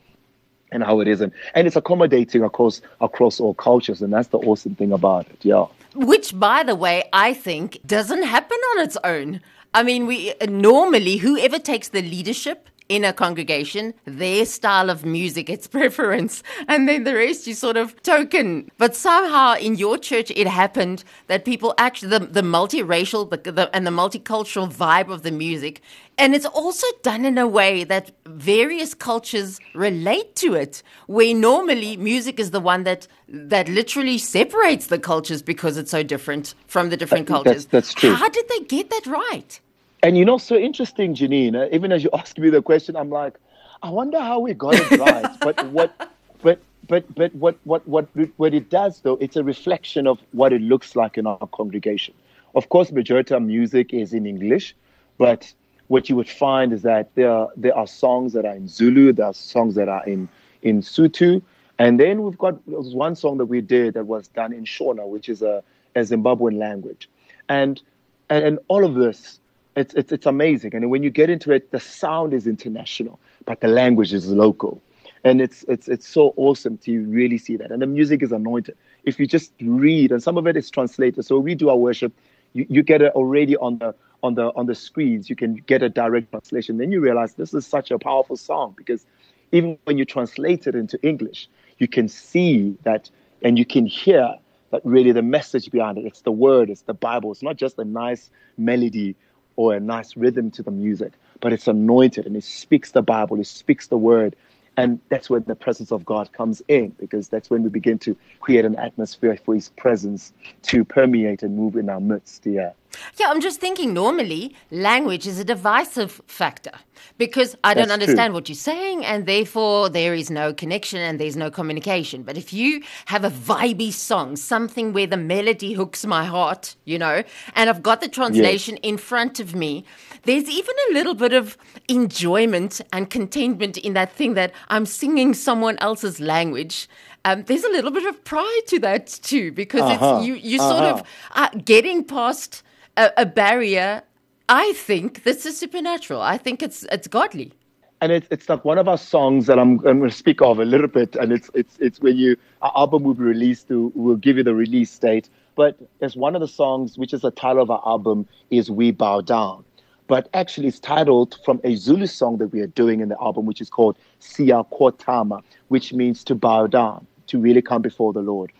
and 0.71 0.83
how 0.83 0.99
it 0.99 1.07
is. 1.07 1.21
And, 1.21 1.31
and 1.55 1.67
it's 1.67 1.75
accommodating 1.75 2.43
across 2.43 2.81
across 3.01 3.39
all 3.39 3.53
cultures. 3.53 4.01
And 4.01 4.13
that's 4.13 4.29
the 4.29 4.39
awesome 4.39 4.75
thing 4.75 4.91
about 4.91 5.27
it. 5.27 5.37
Yeah. 5.41 5.65
Which 5.95 6.37
by 6.39 6.63
the 6.63 6.75
way 6.75 7.09
i 7.11 7.33
think 7.33 7.79
doesn't 7.85 8.23
happen 8.23 8.57
on 8.71 8.83
its 8.83 8.97
own. 9.03 9.41
I 9.73 9.83
mean 9.83 10.05
we 10.05 10.33
normally 10.47 11.17
whoever 11.17 11.59
takes 11.59 11.89
the 11.89 12.01
leadership 12.01 12.69
in 12.89 13.03
a 13.03 13.13
congregation, 13.13 13.93
their 14.05 14.45
style 14.45 14.89
of 14.89 15.05
music, 15.05 15.49
its 15.49 15.67
preference, 15.77 16.43
and 16.67 16.87
then 16.87 17.03
the 17.03 17.13
rest 17.13 17.47
you 17.47 17.53
sort 17.53 17.77
of 17.77 18.01
token. 18.03 18.69
But 18.77 18.95
somehow 18.95 19.55
in 19.55 19.75
your 19.75 19.97
church, 19.97 20.31
it 20.35 20.47
happened 20.47 21.03
that 21.27 21.45
people 21.45 21.73
actually, 21.77 22.09
the, 22.09 22.19
the 22.19 22.41
multiracial 22.41 23.29
the, 23.29 23.51
the, 23.51 23.75
and 23.75 23.85
the 23.85 23.91
multicultural 23.91 24.71
vibe 24.71 25.11
of 25.11 25.23
the 25.23 25.31
music, 25.31 25.81
and 26.17 26.33
it's 26.33 26.45
also 26.45 26.87
done 27.03 27.25
in 27.25 27.37
a 27.37 27.47
way 27.47 27.83
that 27.83 28.11
various 28.25 28.93
cultures 28.93 29.59
relate 29.75 30.35
to 30.37 30.55
it, 30.55 30.81
where 31.05 31.35
normally 31.35 31.95
music 31.97 32.39
is 32.39 32.51
the 32.51 32.59
one 32.59 32.83
that 32.83 33.07
that 33.29 33.67
literally 33.67 34.17
separates 34.17 34.87
the 34.87 34.97
cultures 34.97 35.41
because 35.41 35.77
it's 35.77 35.91
so 35.91 36.01
different 36.01 36.55
from 36.67 36.89
the 36.89 36.97
different 36.97 37.27
cultures. 37.27 37.65
That's, 37.65 37.87
that's 37.87 37.93
true. 37.93 38.13
How 38.13 38.29
did 38.29 38.47
they 38.47 38.61
get 38.61 38.89
that 38.89 39.05
right? 39.05 39.59
And 40.03 40.17
you 40.17 40.25
know, 40.25 40.37
so 40.37 40.55
interesting, 40.55 41.15
Janine. 41.15 41.71
Even 41.73 41.91
as 41.91 42.03
you 42.03 42.09
ask 42.13 42.37
me 42.37 42.49
the 42.49 42.61
question, 42.61 42.95
I'm 42.95 43.09
like, 43.09 43.35
I 43.83 43.89
wonder 43.89 44.19
how 44.19 44.39
we 44.39 44.53
got 44.53 44.75
it 44.75 44.99
right. 44.99 45.39
but 45.41 45.65
what, 45.67 46.09
but 46.41 46.59
but 46.87 47.15
but 47.15 47.33
what 47.35 47.57
what 47.63 47.87
what 47.87 48.07
what 48.37 48.53
it 48.53 48.69
does 48.69 49.01
though, 49.01 49.17
it's 49.17 49.35
a 49.35 49.43
reflection 49.43 50.07
of 50.07 50.19
what 50.31 50.53
it 50.53 50.61
looks 50.61 50.95
like 50.95 51.17
in 51.17 51.27
our 51.27 51.47
congregation. 51.47 52.13
Of 52.55 52.69
course, 52.69 52.91
majority 52.91 53.33
of 53.33 53.41
music 53.41 53.93
is 53.93 54.13
in 54.13 54.25
English, 54.25 54.75
but 55.17 55.53
what 55.89 56.09
you 56.09 56.15
would 56.15 56.29
find 56.29 56.73
is 56.73 56.81
that 56.81 57.13
there 57.15 57.31
are, 57.31 57.49
there 57.55 57.75
are 57.75 57.87
songs 57.87 58.33
that 58.33 58.45
are 58.45 58.55
in 58.55 58.67
Zulu, 58.67 59.13
there 59.13 59.27
are 59.27 59.33
songs 59.33 59.75
that 59.75 59.89
are 59.89 60.05
in 60.05 60.27
in 60.61 60.81
Sotho, 60.81 61.41
and 61.77 61.99
then 61.99 62.23
we've 62.23 62.37
got 62.37 62.65
was 62.67 62.95
one 62.95 63.15
song 63.15 63.37
that 63.37 63.45
we 63.45 63.61
did 63.61 63.93
that 63.93 64.07
was 64.07 64.27
done 64.29 64.53
in 64.53 64.65
Shona, 64.65 65.07
which 65.07 65.29
is 65.29 65.41
a, 65.41 65.63
a 65.95 65.99
Zimbabwean 66.01 66.57
language, 66.57 67.09
and, 67.49 67.81
and 68.29 68.43
and 68.43 68.59
all 68.69 68.85
of 68.85 68.95
this 68.95 69.39
it's, 69.77 69.93
it's, 69.93 70.11
it's 70.11 70.25
amazing. 70.25 70.73
And 70.75 70.89
when 70.89 71.03
you 71.03 71.09
get 71.09 71.29
into 71.29 71.51
it, 71.51 71.71
the 71.71 71.79
sound 71.79 72.33
is 72.33 72.47
international, 72.47 73.19
but 73.45 73.61
the 73.61 73.67
language 73.67 74.11
is 74.11 74.27
local. 74.27 74.81
And 75.23 75.39
it's, 75.39 75.63
it's, 75.67 75.87
it's 75.87 76.07
so 76.07 76.33
awesome 76.35 76.77
to 76.79 77.03
really 77.05 77.37
see 77.37 77.57
that. 77.57 77.71
And 77.71 77.81
the 77.81 77.87
music 77.87 78.23
is 78.23 78.31
anointed. 78.31 78.75
If 79.03 79.19
you 79.19 79.27
just 79.27 79.51
read, 79.61 80.11
and 80.11 80.21
some 80.21 80.37
of 80.37 80.47
it 80.47 80.57
is 80.57 80.69
translated. 80.71 81.25
So 81.25 81.37
we 81.37 81.53
do 81.53 81.69
our 81.69 81.77
worship, 81.77 82.11
you, 82.53 82.65
you 82.69 82.81
get 82.81 83.01
it 83.01 83.13
already 83.13 83.55
on 83.57 83.77
the, 83.77 83.93
on 84.23 84.35
the, 84.35 84.51
on 84.55 84.65
the 84.65 84.75
screens. 84.75 85.29
You 85.29 85.35
can 85.35 85.55
get 85.55 85.83
a 85.83 85.89
direct 85.89 86.31
translation. 86.31 86.77
Then 86.77 86.91
you 86.91 86.99
realize 86.99 87.35
this 87.35 87.53
is 87.53 87.65
such 87.67 87.91
a 87.91 87.99
powerful 87.99 88.35
song 88.35 88.73
because 88.75 89.05
even 89.51 89.77
when 89.83 89.97
you 89.97 90.05
translate 90.05 90.65
it 90.65 90.75
into 90.75 90.99
English, 91.03 91.49
you 91.77 91.87
can 91.87 92.09
see 92.09 92.75
that 92.83 93.09
and 93.43 93.59
you 93.59 93.65
can 93.65 93.85
hear 93.85 94.35
that 94.71 94.81
really 94.83 95.11
the 95.11 95.21
message 95.21 95.69
behind 95.71 95.97
it. 95.97 96.05
It's 96.05 96.21
the 96.21 96.31
word, 96.31 96.69
it's 96.69 96.81
the 96.81 96.93
Bible. 96.93 97.31
It's 97.31 97.43
not 97.43 97.57
just 97.57 97.77
a 97.77 97.85
nice 97.85 98.29
melody 98.57 99.15
or 99.57 99.75
a 99.75 99.79
nice 99.79 100.15
rhythm 100.15 100.49
to 100.51 100.63
the 100.63 100.71
music, 100.71 101.11
but 101.41 101.51
it's 101.51 101.67
anointed 101.67 102.25
and 102.25 102.37
it 102.37 102.43
speaks 102.43 102.91
the 102.93 103.01
Bible, 103.01 103.39
it 103.39 103.47
speaks 103.47 103.87
the 103.87 103.97
word. 103.97 104.35
And 104.77 104.99
that's 105.09 105.27
when 105.27 105.43
the 105.47 105.55
presence 105.55 105.91
of 105.91 106.05
God 106.05 106.31
comes 106.31 106.61
in, 106.67 106.89
because 106.99 107.29
that's 107.29 107.49
when 107.49 107.63
we 107.63 107.69
begin 107.69 107.97
to 107.99 108.15
create 108.39 108.63
an 108.63 108.75
atmosphere 108.75 109.35
for 109.43 109.55
His 109.55 109.69
presence 109.69 110.31
to 110.63 110.85
permeate 110.85 111.41
and 111.41 111.57
move 111.57 111.75
in 111.75 111.89
our 111.89 111.99
midst. 111.99 112.45
Yeah. 112.45 112.71
Yeah, 113.19 113.27
I'm 113.29 113.41
just 113.41 113.59
thinking 113.59 113.93
normally 113.93 114.55
language 114.71 115.27
is 115.27 115.39
a 115.39 115.43
divisive 115.45 116.21
factor 116.27 116.71
because 117.17 117.55
I 117.63 117.73
don't 117.73 117.91
understand 117.91 118.31
true. 118.31 118.35
what 118.35 118.49
you're 118.49 118.55
saying 118.55 119.05
and 119.05 119.25
therefore 119.25 119.89
there 119.89 120.13
is 120.13 120.29
no 120.29 120.53
connection 120.53 120.99
and 120.99 121.19
there's 121.19 121.35
no 121.35 121.49
communication. 121.49 122.23
But 122.23 122.37
if 122.37 122.53
you 122.53 122.83
have 123.05 123.23
a 123.23 123.29
vibey 123.29 123.91
song, 123.91 124.35
something 124.35 124.93
where 124.93 125.07
the 125.07 125.17
melody 125.17 125.73
hooks 125.73 126.05
my 126.05 126.25
heart, 126.25 126.75
you 126.85 126.97
know, 126.97 127.23
and 127.55 127.69
I've 127.69 127.83
got 127.83 128.01
the 128.01 128.09
translation 128.09 128.75
yes. 128.75 128.81
in 128.83 128.97
front 128.97 129.39
of 129.39 129.55
me, 129.55 129.85
there's 130.23 130.49
even 130.49 130.75
a 130.89 130.93
little 130.93 131.13
bit 131.13 131.33
of 131.33 131.57
enjoyment 131.87 132.81
and 132.91 133.09
contentment 133.09 133.77
in 133.77 133.93
that 133.93 134.11
thing 134.11 134.33
that 134.33 134.51
I'm 134.69 134.85
singing 134.85 135.33
someone 135.33 135.77
else's 135.79 136.19
language. 136.19 136.89
Um, 137.25 137.43
there's 137.43 137.63
a 137.63 137.69
little 137.69 137.91
bit 137.91 138.05
of 138.05 138.23
pride 138.23 138.61
to 138.67 138.79
that 138.79 139.07
too, 139.07 139.51
because 139.51 139.81
uh-huh. 139.81 140.17
it's 140.17 140.27
you 140.27 140.35
you 140.35 140.61
uh-huh. 140.61 140.69
sort 140.69 141.05
of 141.51 141.65
getting 141.65 142.03
past 142.03 142.63
a, 142.97 143.11
a 143.17 143.25
barrier. 143.25 144.03
I 144.49 144.73
think 144.73 145.23
this 145.23 145.45
is 145.45 145.57
supernatural. 145.57 146.21
I 146.21 146.37
think 146.37 146.61
it's 146.61 146.83
it's 146.91 147.07
godly 147.07 147.53
and 148.01 148.11
it's 148.11 148.27
it's 148.29 148.49
like 148.49 148.63
one 148.63 148.77
of 148.77 148.87
our 148.87 148.97
songs 148.97 149.47
that 149.47 149.57
I'm, 149.57 149.79
I'm 149.85 149.99
going 149.99 150.09
to 150.09 150.15
speak 150.15 150.41
of 150.41 150.59
a 150.59 150.65
little 150.65 150.87
bit, 150.87 151.15
and 151.15 151.31
it's 151.31 151.49
it's 151.53 151.77
it's 151.79 151.99
when 151.99 152.17
you 152.17 152.37
our 152.61 152.71
album 152.75 153.03
will 153.03 153.13
be 153.13 153.23
released. 153.23 153.67
We'll 153.69 154.17
give 154.17 154.37
you 154.37 154.43
the 154.43 154.55
release 154.55 154.97
date, 154.97 155.29
but 155.55 155.77
there's 155.99 156.15
one 156.15 156.35
of 156.35 156.41
the 156.41 156.47
songs 156.47 156.97
which 156.97 157.13
is 157.13 157.21
the 157.21 157.31
title 157.31 157.61
of 157.61 157.71
our 157.71 157.81
album 157.85 158.27
is 158.51 158.69
"We 158.69 158.91
Bow 158.91 159.21
Down," 159.21 159.63
but 160.07 160.29
actually 160.33 160.67
it's 160.67 160.79
titled 160.79 161.39
from 161.43 161.59
a 161.63 161.75
Zulu 161.75 162.07
song 162.07 162.37
that 162.37 162.47
we 162.47 162.61
are 162.61 162.67
doing 162.67 162.99
in 162.99 163.09
the 163.09 163.19
album, 163.19 163.45
which 163.45 163.61
is 163.61 163.69
called 163.69 163.97
"Siyakhotama," 164.21 165.41
which 165.69 165.91
means 165.91 166.23
to 166.25 166.35
bow 166.35 166.67
down, 166.67 167.07
to 167.27 167.39
really 167.39 167.61
come 167.61 167.81
before 167.81 168.13
the 168.13 168.21
Lord, 168.21 168.51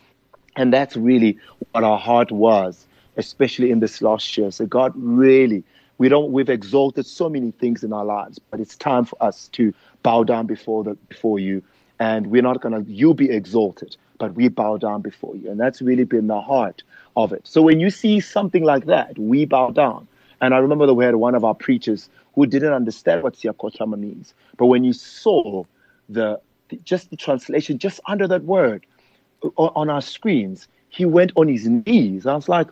and 0.56 0.74
that's 0.74 0.98
really 0.98 1.38
what 1.72 1.84
our 1.84 2.00
heart 2.00 2.32
was 2.32 2.88
especially 3.18 3.72
in 3.72 3.80
this 3.80 4.02
last 4.02 4.38
year. 4.38 4.52
So 4.52 4.66
God 4.66 4.94
really, 4.96 5.64
we 5.98 6.10
don't, 6.10 6.32
we've 6.32 6.50
exalted 6.50 7.06
so 7.06 7.30
many 7.30 7.52
things 7.52 7.84
in 7.84 7.92
our 7.92 8.06
lives, 8.06 8.40
but 8.40 8.60
it's 8.60 8.76
time 8.76 9.06
for 9.06 9.22
us 9.22 9.48
to 9.50 9.74
bow 10.04 10.24
down 10.24 10.46
before 10.46 10.84
the, 10.84 10.94
before 11.10 11.40
you. 11.40 11.64
And 12.00 12.28
we're 12.28 12.44
not 12.44 12.62
to, 12.62 12.86
you 12.88 13.14
be 13.16 13.32
exalted, 13.32 13.98
but 14.20 14.36
we 14.36 14.48
bow 14.48 14.78
down 14.78 15.02
before 15.02 15.36
you. 15.36 15.50
And 15.50 15.60
that's 15.60 15.82
really 15.82 16.04
been 16.04 16.28
the 16.28 16.40
heart 16.40 16.84
of 17.16 17.34
it. 17.34 17.42
So 17.46 17.62
when 17.62 17.80
you 17.80 17.90
see 17.90 18.20
something 18.20 18.64
like 18.64 18.86
that, 18.86 19.18
we 19.18 19.46
bow 19.46 19.72
down. 19.72 20.08
And 20.40 20.54
I 20.54 20.60
remember 20.60 20.86
that 20.86 20.94
we 20.94 21.04
had 21.04 21.16
one 21.16 21.34
of 21.34 21.44
our 21.44 21.56
preachers 21.56 22.10
who 22.36 22.46
didn't 22.46 22.74
understand 22.74 23.24
what 23.24 23.34
Siyakhotama 23.34 23.98
means. 23.98 24.36
But 24.58 24.68
when 24.68 24.84
you 24.84 24.94
saw 24.94 25.64
the, 26.08 26.40
just 26.84 27.10
the 27.10 27.16
translation 27.16 27.80
just 27.80 28.00
under 28.08 28.28
that 28.28 28.44
word 28.44 28.86
on 29.56 29.90
our 29.90 30.02
screens, 30.02 30.68
he 30.90 31.06
went 31.06 31.32
on 31.36 31.48
his 31.48 31.68
knees. 31.68 32.28
I 32.28 32.36
was 32.36 32.48
like, 32.48 32.68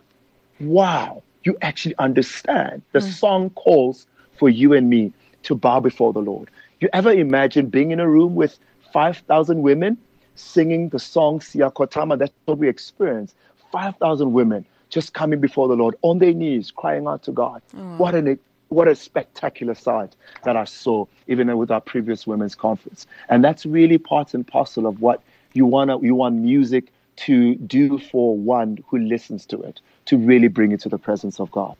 wow, 0.60 1.22
you 1.44 1.56
actually 1.62 1.94
understand. 1.98 2.82
The 2.92 3.00
mm. 3.00 3.12
song 3.12 3.50
calls 3.50 4.06
for 4.36 4.48
you 4.48 4.72
and 4.72 4.90
me 4.90 5.12
to 5.44 5.54
bow 5.54 5.80
before 5.80 6.12
the 6.12 6.20
Lord. 6.20 6.50
You 6.80 6.88
ever 6.92 7.12
imagine 7.12 7.66
being 7.66 7.90
in 7.90 8.00
a 8.00 8.08
room 8.08 8.34
with 8.34 8.58
5,000 8.92 9.62
women 9.62 9.96
singing 10.34 10.90
the 10.90 10.98
song 10.98 11.40
Siyakhotama? 11.40 12.18
That's 12.18 12.32
what 12.44 12.58
we 12.58 12.68
experience. 12.68 13.34
5,000 13.72 14.32
women 14.32 14.66
just 14.90 15.14
coming 15.14 15.40
before 15.40 15.68
the 15.68 15.74
Lord 15.74 15.94
on 16.02 16.18
their 16.18 16.32
knees, 16.32 16.70
crying 16.70 17.06
out 17.06 17.22
to 17.24 17.32
God. 17.32 17.62
Mm. 17.74 17.98
What 17.98 18.14
an 18.14 18.38
what 18.68 18.88
a 18.88 18.96
spectacular 18.96 19.76
sight 19.76 20.16
that 20.42 20.56
I 20.56 20.64
saw 20.64 21.06
even 21.28 21.56
with 21.56 21.70
our 21.70 21.80
previous 21.80 22.26
women's 22.26 22.56
conference. 22.56 23.06
And 23.28 23.44
that's 23.44 23.64
really 23.64 23.96
part 23.96 24.34
and 24.34 24.44
parcel 24.44 24.86
of 24.86 25.00
what 25.00 25.22
you 25.52 25.66
want 25.66 26.02
you 26.02 26.14
want 26.14 26.36
music 26.36 26.92
to 27.16 27.54
do 27.54 27.98
for 27.98 28.36
one 28.36 28.78
who 28.88 28.98
listens 28.98 29.46
to 29.46 29.60
it, 29.62 29.80
to 30.06 30.16
really 30.16 30.48
bring 30.48 30.72
it 30.72 30.80
to 30.80 30.88
the 30.88 30.98
presence 30.98 31.40
of 31.40 31.50
God. 31.50 31.76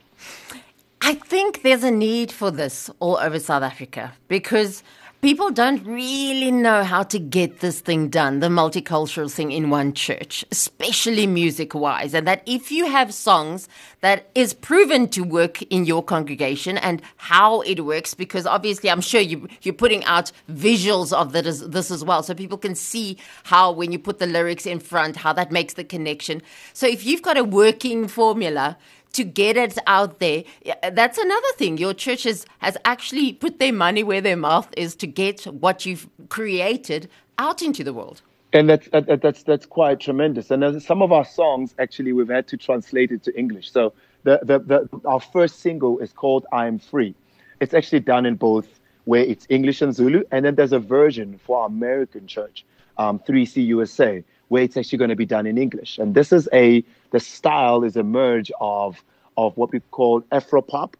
I 1.01 1.13
think 1.13 1.63
there's 1.63 1.83
a 1.83 1.91
need 1.91 2.31
for 2.31 2.51
this 2.51 2.89
all 2.99 3.17
over 3.17 3.39
South 3.39 3.63
Africa 3.63 4.13
because 4.27 4.83
people 5.21 5.49
don't 5.49 5.83
really 5.85 6.51
know 6.51 6.83
how 6.83 7.03
to 7.03 7.17
get 7.17 7.59
this 7.59 7.79
thing 7.79 8.09
done, 8.09 8.39
the 8.39 8.47
multicultural 8.47 9.31
thing 9.31 9.51
in 9.51 9.69
one 9.69 9.93
church, 9.93 10.45
especially 10.51 11.25
music 11.25 11.73
wise. 11.73 12.13
And 12.13 12.27
that 12.27 12.43
if 12.45 12.71
you 12.71 12.85
have 12.85 13.13
songs 13.13 13.67
that 14.01 14.29
is 14.35 14.53
proven 14.53 15.07
to 15.09 15.23
work 15.23 15.61
in 15.63 15.85
your 15.85 16.03
congregation 16.03 16.77
and 16.77 17.01
how 17.17 17.61
it 17.61 17.83
works, 17.83 18.13
because 18.13 18.45
obviously 18.45 18.89
I'm 18.91 19.01
sure 19.01 19.21
you, 19.21 19.47
you're 19.63 19.73
putting 19.73 20.03
out 20.05 20.31
visuals 20.49 21.11
of 21.11 21.33
this, 21.33 21.61
this 21.61 21.89
as 21.89 22.03
well. 22.03 22.21
So 22.21 22.35
people 22.35 22.57
can 22.57 22.75
see 22.75 23.17
how 23.43 23.71
when 23.71 23.91
you 23.91 23.99
put 23.99 24.19
the 24.19 24.27
lyrics 24.27 24.65
in 24.65 24.79
front, 24.79 25.15
how 25.15 25.33
that 25.33 25.51
makes 25.51 25.73
the 25.73 25.83
connection. 25.83 26.41
So 26.73 26.87
if 26.87 27.05
you've 27.05 27.23
got 27.23 27.37
a 27.37 27.43
working 27.43 28.07
formula, 28.07 28.77
to 29.13 29.23
get 29.23 29.57
it 29.57 29.77
out 29.87 30.19
there. 30.19 30.43
That's 30.91 31.17
another 31.17 31.47
thing. 31.55 31.77
Your 31.77 31.93
church 31.93 32.23
has, 32.23 32.45
has 32.59 32.77
actually 32.85 33.33
put 33.33 33.59
their 33.59 33.73
money 33.73 34.03
where 34.03 34.21
their 34.21 34.37
mouth 34.37 34.69
is 34.77 34.95
to 34.97 35.07
get 35.07 35.43
what 35.45 35.85
you've 35.85 36.07
created 36.29 37.09
out 37.37 37.61
into 37.61 37.83
the 37.83 37.93
world. 37.93 38.21
And 38.53 38.69
that's 38.69 38.87
that's 38.91 39.43
that's 39.43 39.65
quite 39.65 39.99
tremendous. 39.99 40.49
And 40.51 40.81
some 40.81 41.01
of 41.01 41.11
our 41.11 41.25
songs 41.25 41.75
actually 41.79 42.13
we've 42.13 42.29
had 42.29 42.47
to 42.47 42.57
translate 42.57 43.11
it 43.11 43.21
to 43.23 43.37
English. 43.37 43.71
So 43.71 43.93
the, 44.23 44.39
the, 44.41 44.59
the 44.59 45.01
our 45.05 45.19
first 45.19 45.59
single 45.59 45.99
is 45.99 46.13
called 46.13 46.45
"I 46.51 46.67
Am 46.67 46.79
Free." 46.79 47.13
It's 47.59 47.73
actually 47.73 47.99
done 47.99 48.25
in 48.25 48.35
both 48.35 48.79
where 49.03 49.21
it's 49.21 49.45
English 49.49 49.81
and 49.81 49.95
Zulu, 49.95 50.23
and 50.31 50.45
then 50.45 50.55
there's 50.55 50.73
a 50.73 50.79
version 50.79 51.39
for 51.45 51.61
our 51.61 51.67
American 51.67 52.27
church, 52.27 52.65
um, 52.97 53.19
3C 53.19 53.65
USA, 53.67 54.23
where 54.49 54.63
it's 54.63 54.77
actually 54.77 54.97
going 54.97 55.09
to 55.09 55.15
be 55.15 55.25
done 55.25 55.45
in 55.45 55.57
English. 55.57 55.97
And 55.97 56.15
this 56.15 56.31
is 56.31 56.47
a 56.53 56.83
the 57.11 57.19
style 57.19 57.83
is 57.83 57.95
a 57.95 58.03
merge 58.03 58.51
of 58.59 59.03
of 59.37 59.55
what 59.57 59.71
we 59.71 59.79
call 59.91 60.23
Afro 60.31 60.61
pop, 60.61 60.97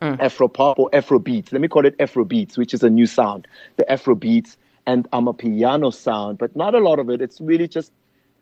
mm. 0.00 0.18
Afro 0.20 0.48
pop 0.48 0.78
or 0.78 0.88
Afro 0.92 1.18
beats. 1.18 1.52
Let 1.52 1.60
me 1.60 1.68
call 1.68 1.86
it 1.86 1.94
Afro 1.98 2.24
beats, 2.24 2.56
which 2.56 2.72
is 2.74 2.82
a 2.82 2.90
new 2.90 3.06
sound. 3.06 3.48
The 3.76 3.90
Afro 3.90 4.14
beats 4.14 4.56
and 4.86 5.06
I'm 5.12 5.28
a 5.28 5.34
piano 5.34 5.90
sound, 5.90 6.38
but 6.38 6.54
not 6.56 6.74
a 6.74 6.78
lot 6.78 6.98
of 6.98 7.10
it. 7.10 7.20
It's 7.20 7.40
really 7.40 7.68
just 7.68 7.92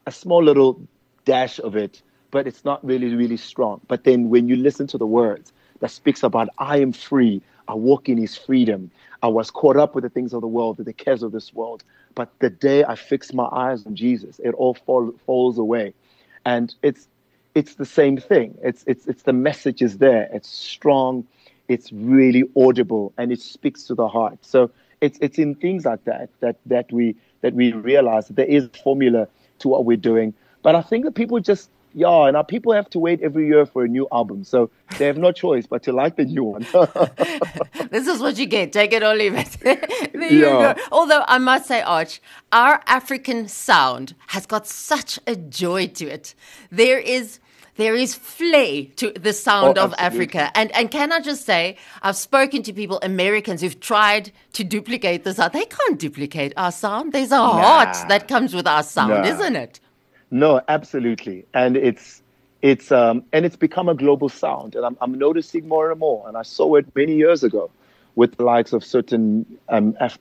a 0.06 0.12
small 0.12 0.42
little 0.42 0.80
dash 1.24 1.58
of 1.60 1.76
it, 1.76 2.02
but 2.30 2.46
it's 2.46 2.64
not 2.64 2.84
really 2.84 3.14
really 3.14 3.36
strong. 3.36 3.80
But 3.88 4.04
then 4.04 4.28
when 4.30 4.48
you 4.48 4.56
listen 4.56 4.86
to 4.88 4.98
the 4.98 5.06
words 5.06 5.52
that 5.80 5.90
speaks 5.90 6.22
about 6.22 6.48
I 6.58 6.78
am 6.78 6.92
free, 6.92 7.42
I 7.68 7.74
walk 7.74 8.08
in 8.08 8.18
His 8.18 8.36
freedom. 8.36 8.90
I 9.22 9.28
was 9.28 9.50
caught 9.50 9.76
up 9.76 9.94
with 9.94 10.04
the 10.04 10.10
things 10.10 10.32
of 10.32 10.40
the 10.40 10.48
world, 10.48 10.78
with 10.78 10.86
the 10.86 10.92
cares 10.92 11.22
of 11.22 11.32
this 11.32 11.52
world. 11.52 11.82
But 12.14 12.30
the 12.38 12.50
day 12.50 12.84
I 12.84 12.94
fix 12.94 13.32
my 13.32 13.48
eyes 13.50 13.84
on 13.86 13.96
Jesus, 13.96 14.40
it 14.42 14.50
all 14.50 14.74
fall, 14.74 15.12
falls 15.26 15.58
away. 15.58 15.94
And 16.44 16.74
it's 16.82 17.08
it's 17.54 17.74
the 17.74 17.86
same 17.86 18.16
thing. 18.16 18.56
It's 18.62 18.84
it's 18.86 19.06
it's 19.06 19.22
the 19.22 19.32
message 19.32 19.82
is 19.82 19.98
there. 19.98 20.28
It's 20.32 20.48
strong, 20.48 21.26
it's 21.66 21.92
really 21.92 22.44
audible, 22.56 23.12
and 23.18 23.32
it 23.32 23.40
speaks 23.40 23.84
to 23.84 23.94
the 23.94 24.08
heart. 24.08 24.38
So 24.42 24.70
it's 25.00 25.18
it's 25.20 25.38
in 25.38 25.54
things 25.56 25.84
like 25.84 26.04
that 26.04 26.30
that 26.40 26.56
that 26.66 26.92
we 26.92 27.16
that 27.40 27.54
we 27.54 27.72
realize 27.72 28.28
that 28.28 28.36
there 28.36 28.46
is 28.46 28.68
formula 28.82 29.28
to 29.60 29.68
what 29.68 29.84
we're 29.84 29.96
doing. 29.96 30.34
But 30.62 30.74
I 30.74 30.82
think 30.82 31.04
that 31.04 31.14
people 31.14 31.40
just 31.40 31.70
yeah, 31.94 32.26
and 32.26 32.36
our 32.36 32.44
people 32.44 32.72
have 32.72 32.88
to 32.90 32.98
wait 32.98 33.22
every 33.22 33.46
year 33.46 33.66
for 33.66 33.84
a 33.84 33.88
new 33.88 34.06
album, 34.12 34.44
so 34.44 34.70
they 34.98 35.06
have 35.06 35.18
no 35.18 35.32
choice 35.32 35.66
but 35.66 35.82
to 35.84 35.92
like 35.92 36.16
the 36.16 36.24
new 36.24 36.44
one. 36.44 36.62
this 37.90 38.06
is 38.06 38.20
what 38.20 38.38
you 38.38 38.46
get. 38.46 38.72
Take 38.72 38.92
it 38.92 39.02
or 39.02 39.14
leave 39.14 39.34
it. 39.34 39.56
there 40.12 40.32
you 40.32 40.46
yeah. 40.46 40.74
go. 40.74 40.82
Although 40.92 41.24
I 41.26 41.38
must 41.38 41.66
say, 41.66 41.80
Arch, 41.82 42.20
our 42.52 42.82
African 42.86 43.48
sound 43.48 44.14
has 44.28 44.46
got 44.46 44.66
such 44.66 45.18
a 45.26 45.36
joy 45.36 45.88
to 45.88 46.06
it. 46.06 46.34
There 46.70 46.98
is 46.98 47.40
there 47.78 47.94
is 47.94 48.14
flair 48.14 48.86
to 48.96 49.12
the 49.12 49.32
sound 49.32 49.78
oh, 49.78 49.84
of 49.84 49.94
Africa. 49.98 50.50
And 50.54 50.70
and 50.72 50.90
can 50.90 51.12
I 51.12 51.20
just 51.20 51.46
say, 51.46 51.76
I've 52.02 52.16
spoken 52.16 52.62
to 52.64 52.72
people, 52.72 52.98
Americans, 53.02 53.62
who've 53.62 53.80
tried 53.80 54.32
to 54.54 54.64
duplicate 54.64 55.24
the 55.24 55.32
sound. 55.32 55.52
They 55.52 55.64
can't 55.64 55.98
duplicate 55.98 56.52
our 56.56 56.72
sound. 56.72 57.12
There's 57.12 57.32
a 57.32 57.36
nah. 57.36 57.52
heart 57.52 57.96
that 58.08 58.28
comes 58.28 58.52
with 58.52 58.66
our 58.66 58.82
sound, 58.82 59.22
nah. 59.22 59.24
isn't 59.24 59.56
it? 59.56 59.80
No, 60.30 60.60
absolutely. 60.68 61.46
And 61.54 61.76
it's 61.76 62.22
it's 62.60 62.90
um 62.90 63.24
and 63.32 63.46
it's 63.46 63.56
become 63.56 63.88
a 63.88 63.94
global 63.94 64.28
sound. 64.28 64.74
And 64.74 64.84
I'm 64.84 64.96
I'm 65.00 65.14
noticing 65.14 65.68
more 65.68 65.90
and 65.90 66.00
more. 66.00 66.28
And 66.28 66.36
I 66.36 66.42
saw 66.42 66.76
it 66.76 66.94
many 66.94 67.16
years 67.16 67.44
ago 67.44 67.70
with 68.14 68.36
the 68.36 68.44
likes 68.44 68.72
of 68.72 68.84
certain 68.84 69.46
um, 69.68 69.96
Af- 70.00 70.18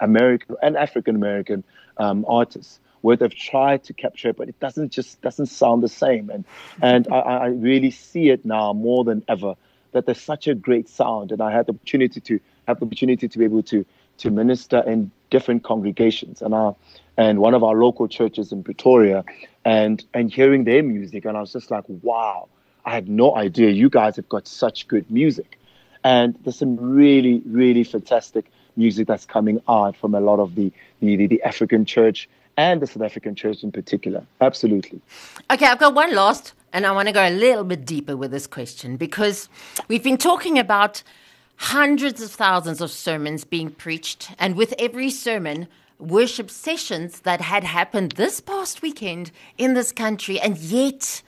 American 0.00 0.56
and 0.62 0.76
African 0.76 1.16
American 1.16 1.64
um, 1.98 2.24
artists 2.28 2.78
where 3.00 3.16
they've 3.16 3.34
tried 3.34 3.84
to 3.84 3.92
capture 3.92 4.30
it, 4.30 4.36
but 4.36 4.48
it 4.48 4.58
doesn't 4.60 4.90
just 4.90 5.20
doesn't 5.20 5.46
sound 5.46 5.82
the 5.82 5.88
same. 5.88 6.30
And 6.30 6.44
and 6.80 7.06
I, 7.12 7.18
I 7.18 7.46
really 7.46 7.90
see 7.90 8.30
it 8.30 8.44
now 8.44 8.72
more 8.72 9.04
than 9.04 9.22
ever 9.28 9.56
that 9.92 10.06
there's 10.06 10.20
such 10.20 10.48
a 10.48 10.54
great 10.54 10.88
sound, 10.88 11.32
and 11.32 11.42
I 11.42 11.52
had 11.52 11.66
the 11.66 11.72
opportunity 11.72 12.20
to 12.20 12.40
have 12.66 12.80
the 12.80 12.86
opportunity 12.86 13.28
to 13.28 13.38
be 13.38 13.44
able 13.44 13.62
to 13.64 13.84
to 14.18 14.30
minister 14.30 14.80
in 14.86 15.10
different 15.30 15.64
congregations, 15.64 16.42
and 16.42 16.54
our 16.54 16.74
and 17.16 17.38
one 17.38 17.54
of 17.54 17.62
our 17.62 17.76
local 17.76 18.08
churches 18.08 18.52
in 18.52 18.62
Pretoria, 18.62 19.24
and 19.64 20.04
and 20.14 20.32
hearing 20.32 20.64
their 20.64 20.82
music, 20.82 21.24
and 21.24 21.36
I 21.36 21.40
was 21.40 21.52
just 21.52 21.70
like, 21.70 21.84
wow, 22.02 22.48
I 22.84 22.94
had 22.94 23.08
no 23.08 23.36
idea 23.36 23.70
you 23.70 23.90
guys 23.90 24.16
have 24.16 24.28
got 24.28 24.46
such 24.46 24.88
good 24.88 25.10
music, 25.10 25.58
and 26.02 26.36
there's 26.42 26.58
some 26.58 26.76
really 26.76 27.42
really 27.46 27.84
fantastic 27.84 28.46
music 28.76 29.06
that's 29.06 29.24
coming 29.24 29.60
out 29.68 29.96
from 29.96 30.14
a 30.14 30.20
lot 30.20 30.38
of 30.40 30.54
the 30.54 30.72
the, 31.00 31.26
the 31.26 31.42
African 31.42 31.84
church 31.84 32.28
and 32.56 32.80
the 32.80 32.86
South 32.86 33.02
African 33.02 33.34
church 33.34 33.62
in 33.62 33.72
particular. 33.72 34.24
Absolutely. 34.40 35.00
Okay, 35.50 35.66
I've 35.66 35.78
got 35.78 35.94
one 35.94 36.14
last, 36.14 36.52
and 36.72 36.86
I 36.86 36.92
want 36.92 37.08
to 37.08 37.12
go 37.12 37.26
a 37.26 37.30
little 37.30 37.64
bit 37.64 37.84
deeper 37.84 38.16
with 38.16 38.30
this 38.30 38.46
question 38.46 38.96
because 38.96 39.48
we've 39.88 40.02
been 40.02 40.18
talking 40.18 40.58
about 40.58 41.02
hundreds 41.56 42.20
of 42.22 42.30
thousands 42.30 42.80
of 42.80 42.90
sermons 42.90 43.44
being 43.44 43.70
preached, 43.70 44.30
and 44.38 44.56
with 44.56 44.74
every 44.78 45.10
sermon, 45.10 45.68
worship 45.98 46.50
sessions 46.50 47.20
that 47.20 47.40
had 47.40 47.64
happened 47.64 48.12
this 48.12 48.40
past 48.40 48.82
weekend 48.82 49.30
in 49.58 49.74
this 49.74 49.92
country, 49.92 50.40
and 50.40 50.58
yet 50.58 51.22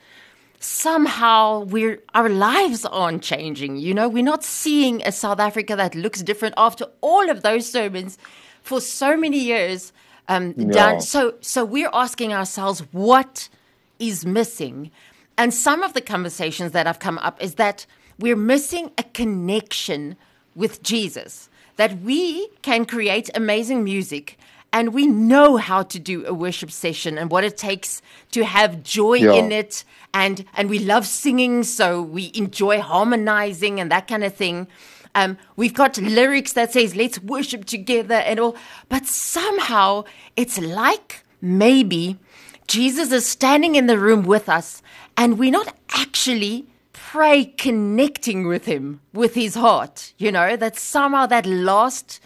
somehow 0.59 1.63
we're 1.65 2.01
our 2.13 2.29
lives 2.29 2.85
aren't 2.85 3.23
changing. 3.23 3.77
You 3.77 3.93
know, 3.93 4.09
we're 4.09 4.23
not 4.23 4.43
seeing 4.43 5.01
a 5.03 5.11
South 5.11 5.39
Africa 5.39 5.75
that 5.75 5.95
looks 5.95 6.21
different 6.21 6.55
after 6.57 6.85
all 7.01 7.29
of 7.29 7.41
those 7.41 7.69
sermons 7.69 8.17
for 8.61 8.81
so 8.81 9.15
many 9.15 9.39
years 9.39 9.93
um, 10.27 10.53
no. 10.57 10.73
done. 10.73 11.01
So, 11.01 11.35
so 11.41 11.63
we're 11.63 11.89
asking 11.93 12.33
ourselves 12.33 12.81
what 12.91 13.49
is 13.99 14.25
missing, 14.25 14.91
and 15.37 15.53
some 15.53 15.83
of 15.83 15.93
the 15.93 16.01
conversations 16.01 16.71
that 16.73 16.85
have 16.85 16.99
come 16.99 17.17
up 17.19 17.41
is 17.41 17.55
that 17.55 17.85
we're 18.19 18.35
missing 18.35 18.91
a 18.97 19.03
connection 19.03 20.17
with 20.55 20.81
Jesus. 20.83 21.49
That 21.75 22.01
we 22.01 22.49
can 22.61 22.85
create 22.85 23.29
amazing 23.35 23.83
music 23.83 24.37
and 24.73 24.93
we 24.93 25.07
know 25.07 25.57
how 25.57 25.83
to 25.83 25.99
do 25.99 26.25
a 26.25 26.33
worship 26.33 26.71
session 26.71 27.17
and 27.17 27.31
what 27.31 27.43
it 27.43 27.57
takes 27.57 28.01
to 28.31 28.43
have 28.43 28.83
joy 28.83 29.15
yeah. 29.15 29.33
in 29.33 29.51
it 29.51 29.83
and 30.13 30.43
and 30.55 30.69
we 30.69 30.79
love 30.79 31.05
singing 31.05 31.63
so 31.63 32.01
we 32.01 32.31
enjoy 32.33 32.81
harmonizing 32.81 33.79
and 33.79 33.91
that 33.91 34.07
kind 34.07 34.23
of 34.23 34.33
thing 34.33 34.67
um, 35.17 35.35
we've 35.55 35.73
got 35.73 35.97
lyrics 35.97 36.53
that 36.53 36.73
says 36.73 36.95
let's 36.95 37.19
worship 37.19 37.65
together 37.65 38.15
and 38.15 38.39
all, 38.39 38.55
but 38.87 39.07
somehow 39.07 40.03
it's 40.35 40.59
like 40.59 41.23
maybe 41.41 42.19
Jesus 42.67 43.11
is 43.11 43.25
standing 43.25 43.73
in 43.73 43.87
the 43.87 43.97
room 43.97 44.21
with 44.21 44.47
us 44.47 44.83
and 45.17 45.39
we're 45.39 45.51
not 45.51 45.75
actually 45.89 46.67
pray 47.11 47.45
connecting 47.57 48.47
with 48.47 48.65
him 48.65 48.99
with 49.13 49.33
his 49.33 49.55
heart 49.55 50.13
you 50.17 50.31
know 50.31 50.57
that 50.57 50.75
somehow 50.77 51.25
that 51.25 51.45
last 51.45 52.19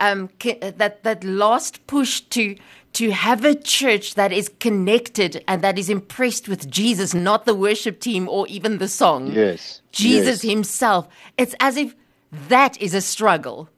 um, 0.00 0.28
that 0.76 1.02
that 1.02 1.24
last 1.24 1.86
push 1.86 2.20
to 2.20 2.56
to 2.92 3.10
have 3.10 3.44
a 3.44 3.54
church 3.54 4.14
that 4.14 4.32
is 4.32 4.50
connected 4.60 5.44
and 5.46 5.62
that 5.62 5.78
is 5.78 5.88
impressed 5.90 6.48
with 6.48 6.70
Jesus, 6.70 7.14
not 7.14 7.44
the 7.44 7.54
worship 7.54 8.00
team 8.00 8.28
or 8.28 8.46
even 8.48 8.78
the 8.78 8.88
song. 8.88 9.30
Yes. 9.32 9.82
Jesus 9.92 10.42
yes. 10.42 10.52
himself. 10.52 11.06
It's 11.36 11.54
as 11.60 11.76
if 11.76 11.94
that 12.48 12.80
is 12.80 12.94
a 12.94 13.00
struggle 13.00 13.68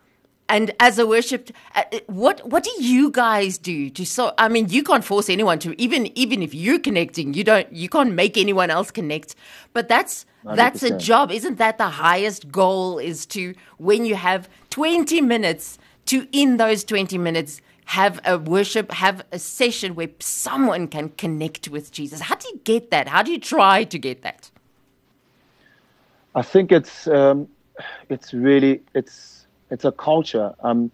and 0.51 0.73
as 0.81 0.99
a 0.99 1.07
worship 1.07 1.51
uh, 1.75 1.85
what 2.07 2.47
what 2.47 2.63
do 2.63 2.73
you 2.79 3.11
guys 3.11 3.57
do 3.57 3.89
to 3.89 4.05
so 4.05 4.35
i 4.37 4.49
mean 4.49 4.69
you 4.69 4.83
can't 4.83 5.05
force 5.05 5.31
anyone 5.31 5.59
to 5.59 5.81
even 5.81 6.11
even 6.19 6.43
if 6.43 6.53
you're 6.55 6.79
connecting 6.79 7.33
you 7.33 7.43
don't 7.43 7.73
you 7.73 7.89
can't 7.89 8.13
make 8.13 8.37
anyone 8.37 8.71
else 8.71 8.91
connect. 8.91 9.35
But 9.73 9.89
that's 9.89 10.27
100%. 10.45 10.57
that's 10.57 10.83
a 10.83 10.97
job. 10.97 11.31
Isn't 11.31 11.59
that 11.59 11.79
the 11.79 11.89
highest 11.89 12.51
goal 12.51 12.99
is 12.99 13.27
to 13.27 13.55
when 13.79 14.05
you 14.05 14.15
have 14.15 14.49
20 14.71 15.21
minutes 15.21 15.79
to 16.07 16.27
in 16.33 16.57
those 16.57 16.85
20 16.85 17.19
minutes 17.19 17.61
have 17.87 18.21
a 18.25 18.39
worship 18.39 18.93
have 18.93 19.25
a 19.33 19.39
session 19.39 19.95
where 19.95 20.11
someone 20.21 20.87
can 20.89 21.09
connect 21.11 21.69
with 21.69 21.91
jesus? 21.91 22.21
How 22.21 22.37
do 22.37 22.49
you 22.49 22.61
get 22.65 22.91
that? 22.91 23.09
How 23.09 23.23
do 23.23 23.33
you 23.33 23.41
try 23.41 23.85
to 23.85 23.99
get 23.99 24.23
that? 24.23 24.51
I 26.35 26.43
think 26.43 26.71
it's 26.71 27.09
um, 27.09 27.49
it's 28.09 28.33
really 28.33 28.83
it's 28.95 29.40
it's 29.71 29.85
a 29.85 29.93
culture. 29.93 30.55
Um, 30.61 30.91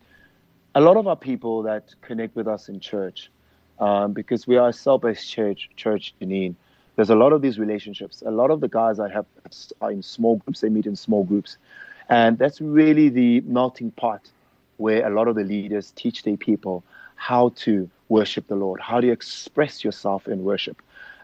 a 0.74 0.80
lot 0.80 0.96
of 0.96 1.06
our 1.06 1.16
people 1.16 1.62
that 1.62 1.94
connect 2.02 2.36
with 2.36 2.46
us 2.46 2.68
in 2.68 2.80
church, 2.80 3.30
um, 3.78 4.12
because 4.12 4.46
we 4.46 4.56
are 4.56 4.68
a 4.68 4.72
cell-based 4.72 5.28
church, 5.28 5.70
church 5.76 6.14
Janine, 6.20 6.54
there's 6.96 7.10
a 7.10 7.14
lot 7.14 7.32
of 7.32 7.42
these 7.42 7.58
relationships. 7.58 8.22
A 8.26 8.30
lot 8.30 8.50
of 8.50 8.60
the 8.60 8.68
guys 8.68 8.98
I 8.98 9.10
have 9.10 9.26
are 9.80 9.90
in 9.90 10.02
small 10.02 10.36
groups. 10.36 10.60
They 10.60 10.70
meet 10.70 10.86
in 10.86 10.96
small 10.96 11.24
groups, 11.24 11.58
and 12.08 12.38
that's 12.38 12.60
really 12.60 13.10
the 13.10 13.40
melting 13.42 13.90
pot 13.92 14.30
where 14.78 15.06
a 15.06 15.10
lot 15.10 15.28
of 15.28 15.34
the 15.34 15.44
leaders 15.44 15.92
teach 15.96 16.22
their 16.22 16.36
people 16.36 16.82
how 17.16 17.50
to 17.56 17.88
worship 18.08 18.46
the 18.46 18.56
Lord, 18.56 18.80
how 18.80 19.00
to 19.00 19.10
express 19.10 19.84
yourself 19.84 20.26
in 20.26 20.44
worship, 20.44 20.80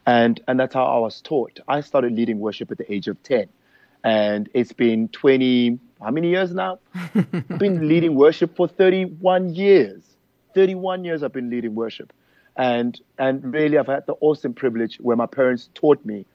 and 0.06 0.40
and 0.46 0.60
that's 0.60 0.74
how 0.74 0.84
I 0.84 0.98
was 0.98 1.22
taught. 1.22 1.60
I 1.68 1.80
started 1.80 2.12
leading 2.12 2.38
worship 2.38 2.70
at 2.70 2.78
the 2.78 2.92
age 2.92 3.08
of 3.08 3.22
ten, 3.22 3.48
and 4.04 4.48
it's 4.54 4.72
been 4.72 5.08
20 5.08 5.78
how 6.02 6.10
many 6.10 6.30
years 6.30 6.52
now? 6.52 6.80
I've 6.94 7.48
been 7.58 7.88
leading 7.88 8.16
worship 8.16 8.56
for 8.56 8.66
31 8.66 9.54
years. 9.54 10.02
31 10.54 11.04
years 11.04 11.22
I've 11.22 11.32
been 11.32 11.48
leading 11.48 11.74
worship. 11.74 12.12
And, 12.56 13.00
and 13.18 13.54
really, 13.54 13.78
I've 13.78 13.86
had 13.86 14.06
the 14.06 14.14
awesome 14.20 14.52
privilege 14.52 14.98
where 15.00 15.16
my 15.16 15.26
parents 15.26 15.68
taught 15.74 16.04
me 16.04 16.26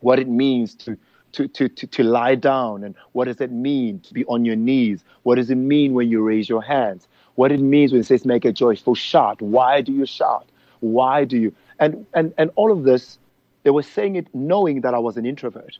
what 0.00 0.18
it 0.18 0.28
means 0.28 0.74
to, 0.74 0.98
to, 1.32 1.48
to, 1.48 1.68
to, 1.68 1.86
to 1.86 2.02
lie 2.02 2.34
down 2.34 2.84
and 2.84 2.94
what 3.12 3.24
does 3.24 3.40
it 3.40 3.50
mean 3.50 4.00
to 4.00 4.12
be 4.12 4.24
on 4.26 4.44
your 4.44 4.56
knees? 4.56 5.02
What 5.22 5.36
does 5.36 5.50
it 5.50 5.56
mean 5.56 5.94
when 5.94 6.10
you 6.10 6.22
raise 6.22 6.48
your 6.48 6.62
hands? 6.62 7.08
What 7.36 7.50
it 7.50 7.60
means 7.60 7.92
when 7.92 8.02
it 8.02 8.06
says 8.06 8.26
make 8.26 8.44
a 8.44 8.52
joyful 8.52 8.94
shout. 8.94 9.40
Why 9.40 9.80
do 9.80 9.92
you 9.92 10.04
shout? 10.04 10.46
Why 10.80 11.24
do 11.24 11.38
you? 11.38 11.54
And, 11.78 12.06
and, 12.12 12.34
and 12.36 12.50
all 12.56 12.70
of 12.70 12.84
this, 12.84 13.18
they 13.62 13.70
were 13.70 13.82
saying 13.82 14.16
it 14.16 14.26
knowing 14.34 14.82
that 14.82 14.92
I 14.92 14.98
was 14.98 15.16
an 15.16 15.24
introvert 15.24 15.78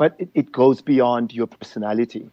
but 0.00 0.14
it, 0.18 0.30
it 0.32 0.50
goes 0.50 0.80
beyond 0.80 1.30
your 1.34 1.46
personality. 1.46 2.26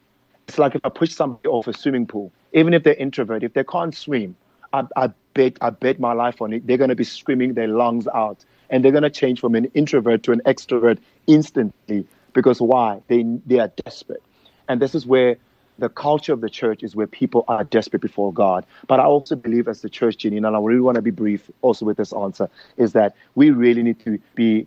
It's 0.48 0.58
like 0.58 0.74
if 0.74 0.86
I 0.86 0.90
push 0.90 1.14
somebody 1.14 1.50
off 1.50 1.68
a 1.68 1.74
swimming 1.74 2.08
pool, 2.08 2.32
even 2.54 2.74
if 2.74 2.84
they're 2.84 2.94
introvert, 2.94 3.44
if 3.44 3.56
they 3.56 3.66
can't 3.66 3.94
swim, 3.94 4.38
I, 4.72 4.84
I 4.96 5.10
bet 5.34 5.58
I 5.60 5.72
bet 5.72 6.00
my 6.00 6.14
life 6.14 6.42
on 6.42 6.54
it. 6.54 6.66
They're 6.66 6.78
going 6.78 6.92
to 6.92 6.96
be 6.96 7.04
screaming 7.04 7.56
their 7.56 7.68
lungs 7.68 8.08
out, 8.16 8.46
and 8.70 8.86
they're 8.86 8.94
going 8.94 9.04
to 9.04 9.10
change 9.10 9.42
from 9.42 9.54
an 9.54 9.66
introvert 9.74 10.24
to 10.24 10.32
an 10.32 10.42
extrovert 10.46 11.00
instantly. 11.28 12.08
Because 12.32 12.62
why? 12.62 13.02
They 13.10 13.26
they 13.46 13.60
are 13.60 13.68
desperate, 13.84 14.24
and 14.70 14.82
this 14.82 14.96
is 14.96 15.06
where 15.06 15.36
the 15.78 15.90
culture 15.90 16.32
of 16.32 16.40
the 16.40 16.50
church 16.50 16.84
is 16.84 16.96
where 16.96 17.06
people 17.06 17.44
are 17.50 17.66
desperate 17.66 18.02
before 18.02 18.32
God. 18.32 18.66
But 18.88 19.02
I 19.02 19.04
also 19.04 19.36
believe, 19.36 19.68
as 19.68 19.82
the 19.82 19.90
church, 19.90 20.16
Jenny, 20.20 20.38
and 20.38 20.48
I 20.48 20.58
really 20.58 20.80
want 20.80 20.96
to 20.96 21.02
be 21.02 21.12
brief 21.12 21.52
also 21.62 21.86
with 21.86 21.98
this 21.98 22.14
answer, 22.14 22.50
is 22.78 22.94
that 22.94 23.14
we 23.36 23.52
really 23.52 23.84
need 23.84 24.00
to 24.06 24.20
be 24.36 24.66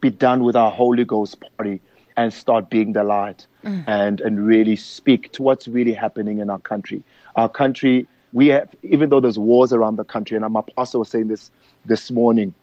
be 0.00 0.10
done 0.10 0.42
with 0.42 0.56
our 0.56 0.72
Holy 0.72 1.04
Ghost 1.04 1.40
party 1.56 1.80
and 2.16 2.32
start 2.32 2.70
being 2.70 2.92
the 2.92 3.04
light 3.04 3.46
mm. 3.64 3.84
and, 3.86 4.20
and 4.20 4.46
really 4.46 4.76
speak 4.76 5.32
to 5.32 5.42
what's 5.42 5.68
really 5.68 5.92
happening 5.92 6.38
in 6.38 6.50
our 6.50 6.58
country. 6.58 7.02
Our 7.36 7.48
country, 7.48 8.06
we 8.32 8.48
have, 8.48 8.68
even 8.82 9.10
though 9.10 9.20
there's 9.20 9.38
wars 9.38 9.72
around 9.72 9.96
the 9.96 10.04
country, 10.04 10.36
and 10.36 10.52
my 10.52 10.62
pastor 10.76 10.98
was 10.98 11.08
saying 11.08 11.28
this 11.28 11.50
this 11.84 12.10
morning 12.10 12.54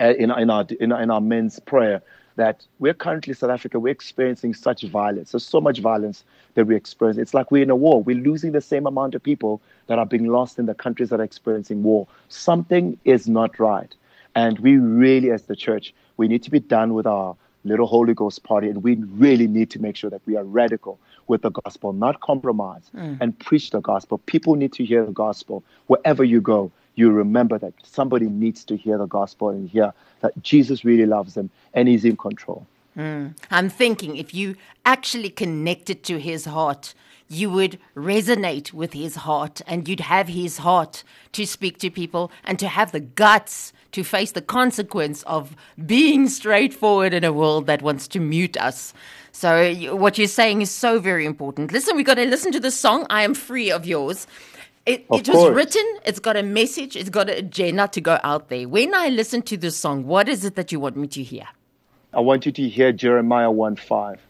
uh, 0.00 0.14
in, 0.18 0.30
in, 0.30 0.50
our, 0.50 0.66
in, 0.80 0.92
in 0.92 1.10
our 1.10 1.20
men's 1.20 1.58
prayer, 1.60 2.02
that 2.36 2.66
we're 2.78 2.94
currently 2.94 3.32
South 3.34 3.50
Africa, 3.50 3.80
we're 3.80 3.90
experiencing 3.90 4.54
such 4.54 4.82
violence. 4.82 5.32
There's 5.32 5.46
so 5.46 5.60
much 5.60 5.78
violence 5.80 6.22
that 6.54 6.66
we 6.66 6.76
experience. 6.76 7.18
It's 7.18 7.34
like 7.34 7.50
we're 7.50 7.62
in 7.62 7.70
a 7.70 7.76
war. 7.76 8.02
We're 8.02 8.16
losing 8.16 8.52
the 8.52 8.60
same 8.60 8.86
amount 8.86 9.14
of 9.14 9.22
people 9.22 9.60
that 9.86 9.98
are 9.98 10.06
being 10.06 10.26
lost 10.26 10.58
in 10.58 10.66
the 10.66 10.74
countries 10.74 11.08
that 11.10 11.20
are 11.20 11.24
experiencing 11.24 11.82
war. 11.82 12.06
Something 12.28 12.98
is 13.04 13.26
not 13.26 13.58
right. 13.58 13.94
And 14.34 14.58
we 14.58 14.76
really, 14.76 15.30
as 15.30 15.44
the 15.44 15.56
church, 15.56 15.94
we 16.18 16.28
need 16.28 16.42
to 16.42 16.50
be 16.50 16.60
done 16.60 16.92
with 16.92 17.06
our 17.06 17.34
little 17.66 17.86
Holy 17.86 18.14
Ghost 18.14 18.42
party, 18.42 18.68
and 18.68 18.82
we 18.82 18.94
really 18.94 19.46
need 19.46 19.70
to 19.70 19.78
make 19.78 19.96
sure 19.96 20.10
that 20.10 20.22
we 20.26 20.36
are 20.36 20.44
radical 20.44 20.98
with 21.26 21.42
the 21.42 21.50
gospel, 21.50 21.92
not 21.92 22.20
compromise, 22.20 22.90
mm. 22.94 23.18
and 23.20 23.38
preach 23.38 23.70
the 23.70 23.80
gospel. 23.80 24.18
People 24.18 24.54
need 24.54 24.72
to 24.74 24.84
hear 24.84 25.04
the 25.04 25.12
gospel 25.12 25.62
wherever 25.86 26.24
you 26.24 26.40
go. 26.40 26.70
You 26.94 27.10
remember 27.10 27.58
that 27.58 27.74
somebody 27.82 28.26
needs 28.26 28.64
to 28.64 28.76
hear 28.76 28.96
the 28.96 29.06
gospel 29.06 29.50
and 29.50 29.68
hear 29.68 29.92
that 30.20 30.40
Jesus 30.42 30.84
really 30.84 31.06
loves 31.06 31.34
them 31.34 31.50
and 31.74 31.88
He's 31.88 32.04
in 32.04 32.16
control. 32.16 32.66
Mm. 32.96 33.36
I'm 33.50 33.68
thinking 33.68 34.16
if 34.16 34.34
you 34.34 34.56
actually 34.84 35.30
connected 35.30 36.02
to 36.04 36.18
His 36.18 36.46
heart, 36.46 36.94
you 37.28 37.50
would 37.50 37.78
resonate 37.96 38.72
with 38.72 38.92
his 38.92 39.16
heart 39.16 39.60
and 39.66 39.88
you'd 39.88 40.00
have 40.00 40.28
his 40.28 40.58
heart 40.58 41.02
to 41.32 41.46
speak 41.46 41.78
to 41.78 41.90
people 41.90 42.30
and 42.44 42.58
to 42.58 42.68
have 42.68 42.92
the 42.92 43.00
guts 43.00 43.72
to 43.92 44.04
face 44.04 44.32
the 44.32 44.42
consequence 44.42 45.22
of 45.24 45.56
being 45.86 46.28
straightforward 46.28 47.12
in 47.12 47.24
a 47.24 47.32
world 47.32 47.66
that 47.66 47.82
wants 47.82 48.06
to 48.08 48.20
mute 48.20 48.56
us. 48.58 48.92
So, 49.32 49.96
what 49.96 50.18
you're 50.18 50.28
saying 50.28 50.62
is 50.62 50.70
so 50.70 50.98
very 50.98 51.26
important. 51.26 51.72
Listen, 51.72 51.96
we've 51.96 52.06
got 52.06 52.14
to 52.14 52.24
listen 52.24 52.52
to 52.52 52.60
the 52.60 52.70
song, 52.70 53.06
I 53.10 53.22
Am 53.22 53.34
Free 53.34 53.70
of 53.70 53.84
Yours. 53.84 54.26
It, 54.86 55.04
it 55.10 55.28
was 55.28 55.50
written, 55.50 55.84
it's 56.04 56.20
got 56.20 56.36
a 56.36 56.42
message, 56.42 56.94
it's 56.96 57.10
got 57.10 57.28
an 57.28 57.36
agenda 57.36 57.88
to 57.88 58.00
go 58.00 58.20
out 58.22 58.48
there. 58.48 58.68
When 58.68 58.94
I 58.94 59.08
listen 59.08 59.42
to 59.42 59.56
this 59.56 59.76
song, 59.76 60.06
what 60.06 60.28
is 60.28 60.44
it 60.44 60.54
that 60.54 60.70
you 60.70 60.78
want 60.78 60.96
me 60.96 61.08
to 61.08 61.22
hear? 61.22 61.48
I 62.16 62.20
want 62.20 62.46
you 62.46 62.52
to 62.52 62.68
hear 62.68 62.92
Jeremiah 62.92 63.50
1 63.50 63.76
5 63.76 64.20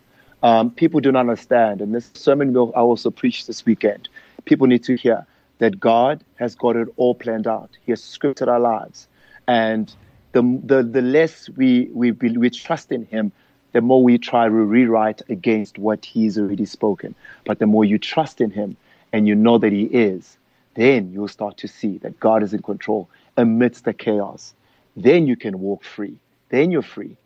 um, 0.42 0.70
people 0.70 1.00
don't 1.00 1.16
understand. 1.16 1.80
And 1.80 1.94
this 1.94 2.10
sermon 2.14 2.52
will 2.52 2.72
I 2.76 2.80
also 2.80 3.10
preach 3.10 3.46
this 3.46 3.64
weekend. 3.64 4.08
People 4.44 4.66
need 4.66 4.84
to 4.84 4.96
hear 4.96 5.26
that 5.58 5.80
God 5.80 6.22
has 6.36 6.54
got 6.54 6.76
it 6.76 6.88
all 6.96 7.14
planned 7.14 7.46
out. 7.46 7.70
He 7.84 7.92
has 7.92 8.02
scripted 8.02 8.48
our 8.48 8.60
lives, 8.60 9.08
and 9.48 9.92
the 10.32 10.42
the, 10.64 10.82
the 10.82 11.02
less 11.02 11.48
we, 11.50 11.88
we 11.92 12.12
we 12.12 12.50
trust 12.50 12.92
in 12.92 13.06
Him, 13.06 13.32
the 13.72 13.80
more 13.80 14.02
we 14.02 14.18
try 14.18 14.44
to 14.44 14.50
rewrite 14.50 15.22
against 15.28 15.78
what 15.78 16.04
He's 16.04 16.38
already 16.38 16.66
spoken. 16.66 17.14
But 17.44 17.58
the 17.58 17.66
more 17.66 17.84
you 17.84 17.98
trust 17.98 18.40
in 18.40 18.50
Him 18.50 18.76
and 19.12 19.26
you 19.26 19.34
know 19.34 19.58
that 19.58 19.72
He 19.72 19.84
is, 19.84 20.36
then 20.74 21.12
you'll 21.12 21.28
start 21.28 21.56
to 21.58 21.68
see 21.68 21.98
that 21.98 22.20
God 22.20 22.42
is 22.42 22.52
in 22.52 22.62
control 22.62 23.08
amidst 23.36 23.84
the 23.84 23.94
chaos. 23.94 24.54
Then 24.96 25.26
you 25.26 25.36
can 25.36 25.60
walk 25.60 25.82
free. 25.84 26.18
Then 26.50 26.70
you're 26.70 26.82
free. 26.82 27.16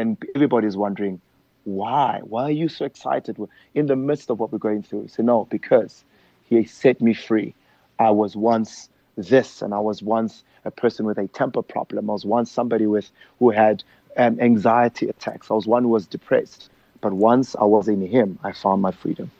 Then 0.00 0.16
everybody's 0.34 0.78
wondering, 0.78 1.20
why? 1.64 2.20
Why 2.22 2.44
are 2.44 2.50
you 2.50 2.70
so 2.70 2.86
excited 2.86 3.36
in 3.74 3.84
the 3.84 3.96
midst 3.96 4.30
of 4.30 4.40
what 4.40 4.50
we're 4.50 4.56
going 4.56 4.82
through? 4.82 5.08
Say, 5.08 5.22
no, 5.22 5.46
because 5.50 6.04
he 6.48 6.64
set 6.64 7.02
me 7.02 7.12
free. 7.12 7.52
I 7.98 8.10
was 8.10 8.34
once 8.34 8.88
this, 9.18 9.60
and 9.60 9.74
I 9.74 9.78
was 9.78 10.02
once 10.02 10.42
a 10.64 10.70
person 10.70 11.04
with 11.04 11.18
a 11.18 11.28
temper 11.28 11.60
problem. 11.60 12.08
I 12.08 12.14
was 12.14 12.24
once 12.24 12.50
somebody 12.50 12.86
with 12.86 13.10
who 13.40 13.50
had 13.50 13.84
um, 14.16 14.40
anxiety 14.40 15.06
attacks. 15.10 15.50
I 15.50 15.54
was 15.54 15.66
one 15.66 15.82
who 15.82 15.90
was 15.90 16.06
depressed. 16.06 16.70
But 17.02 17.12
once 17.12 17.54
I 17.54 17.64
was 17.64 17.86
in 17.86 18.00
him, 18.00 18.38
I 18.42 18.52
found 18.52 18.80
my 18.80 18.92
freedom. 18.92 19.30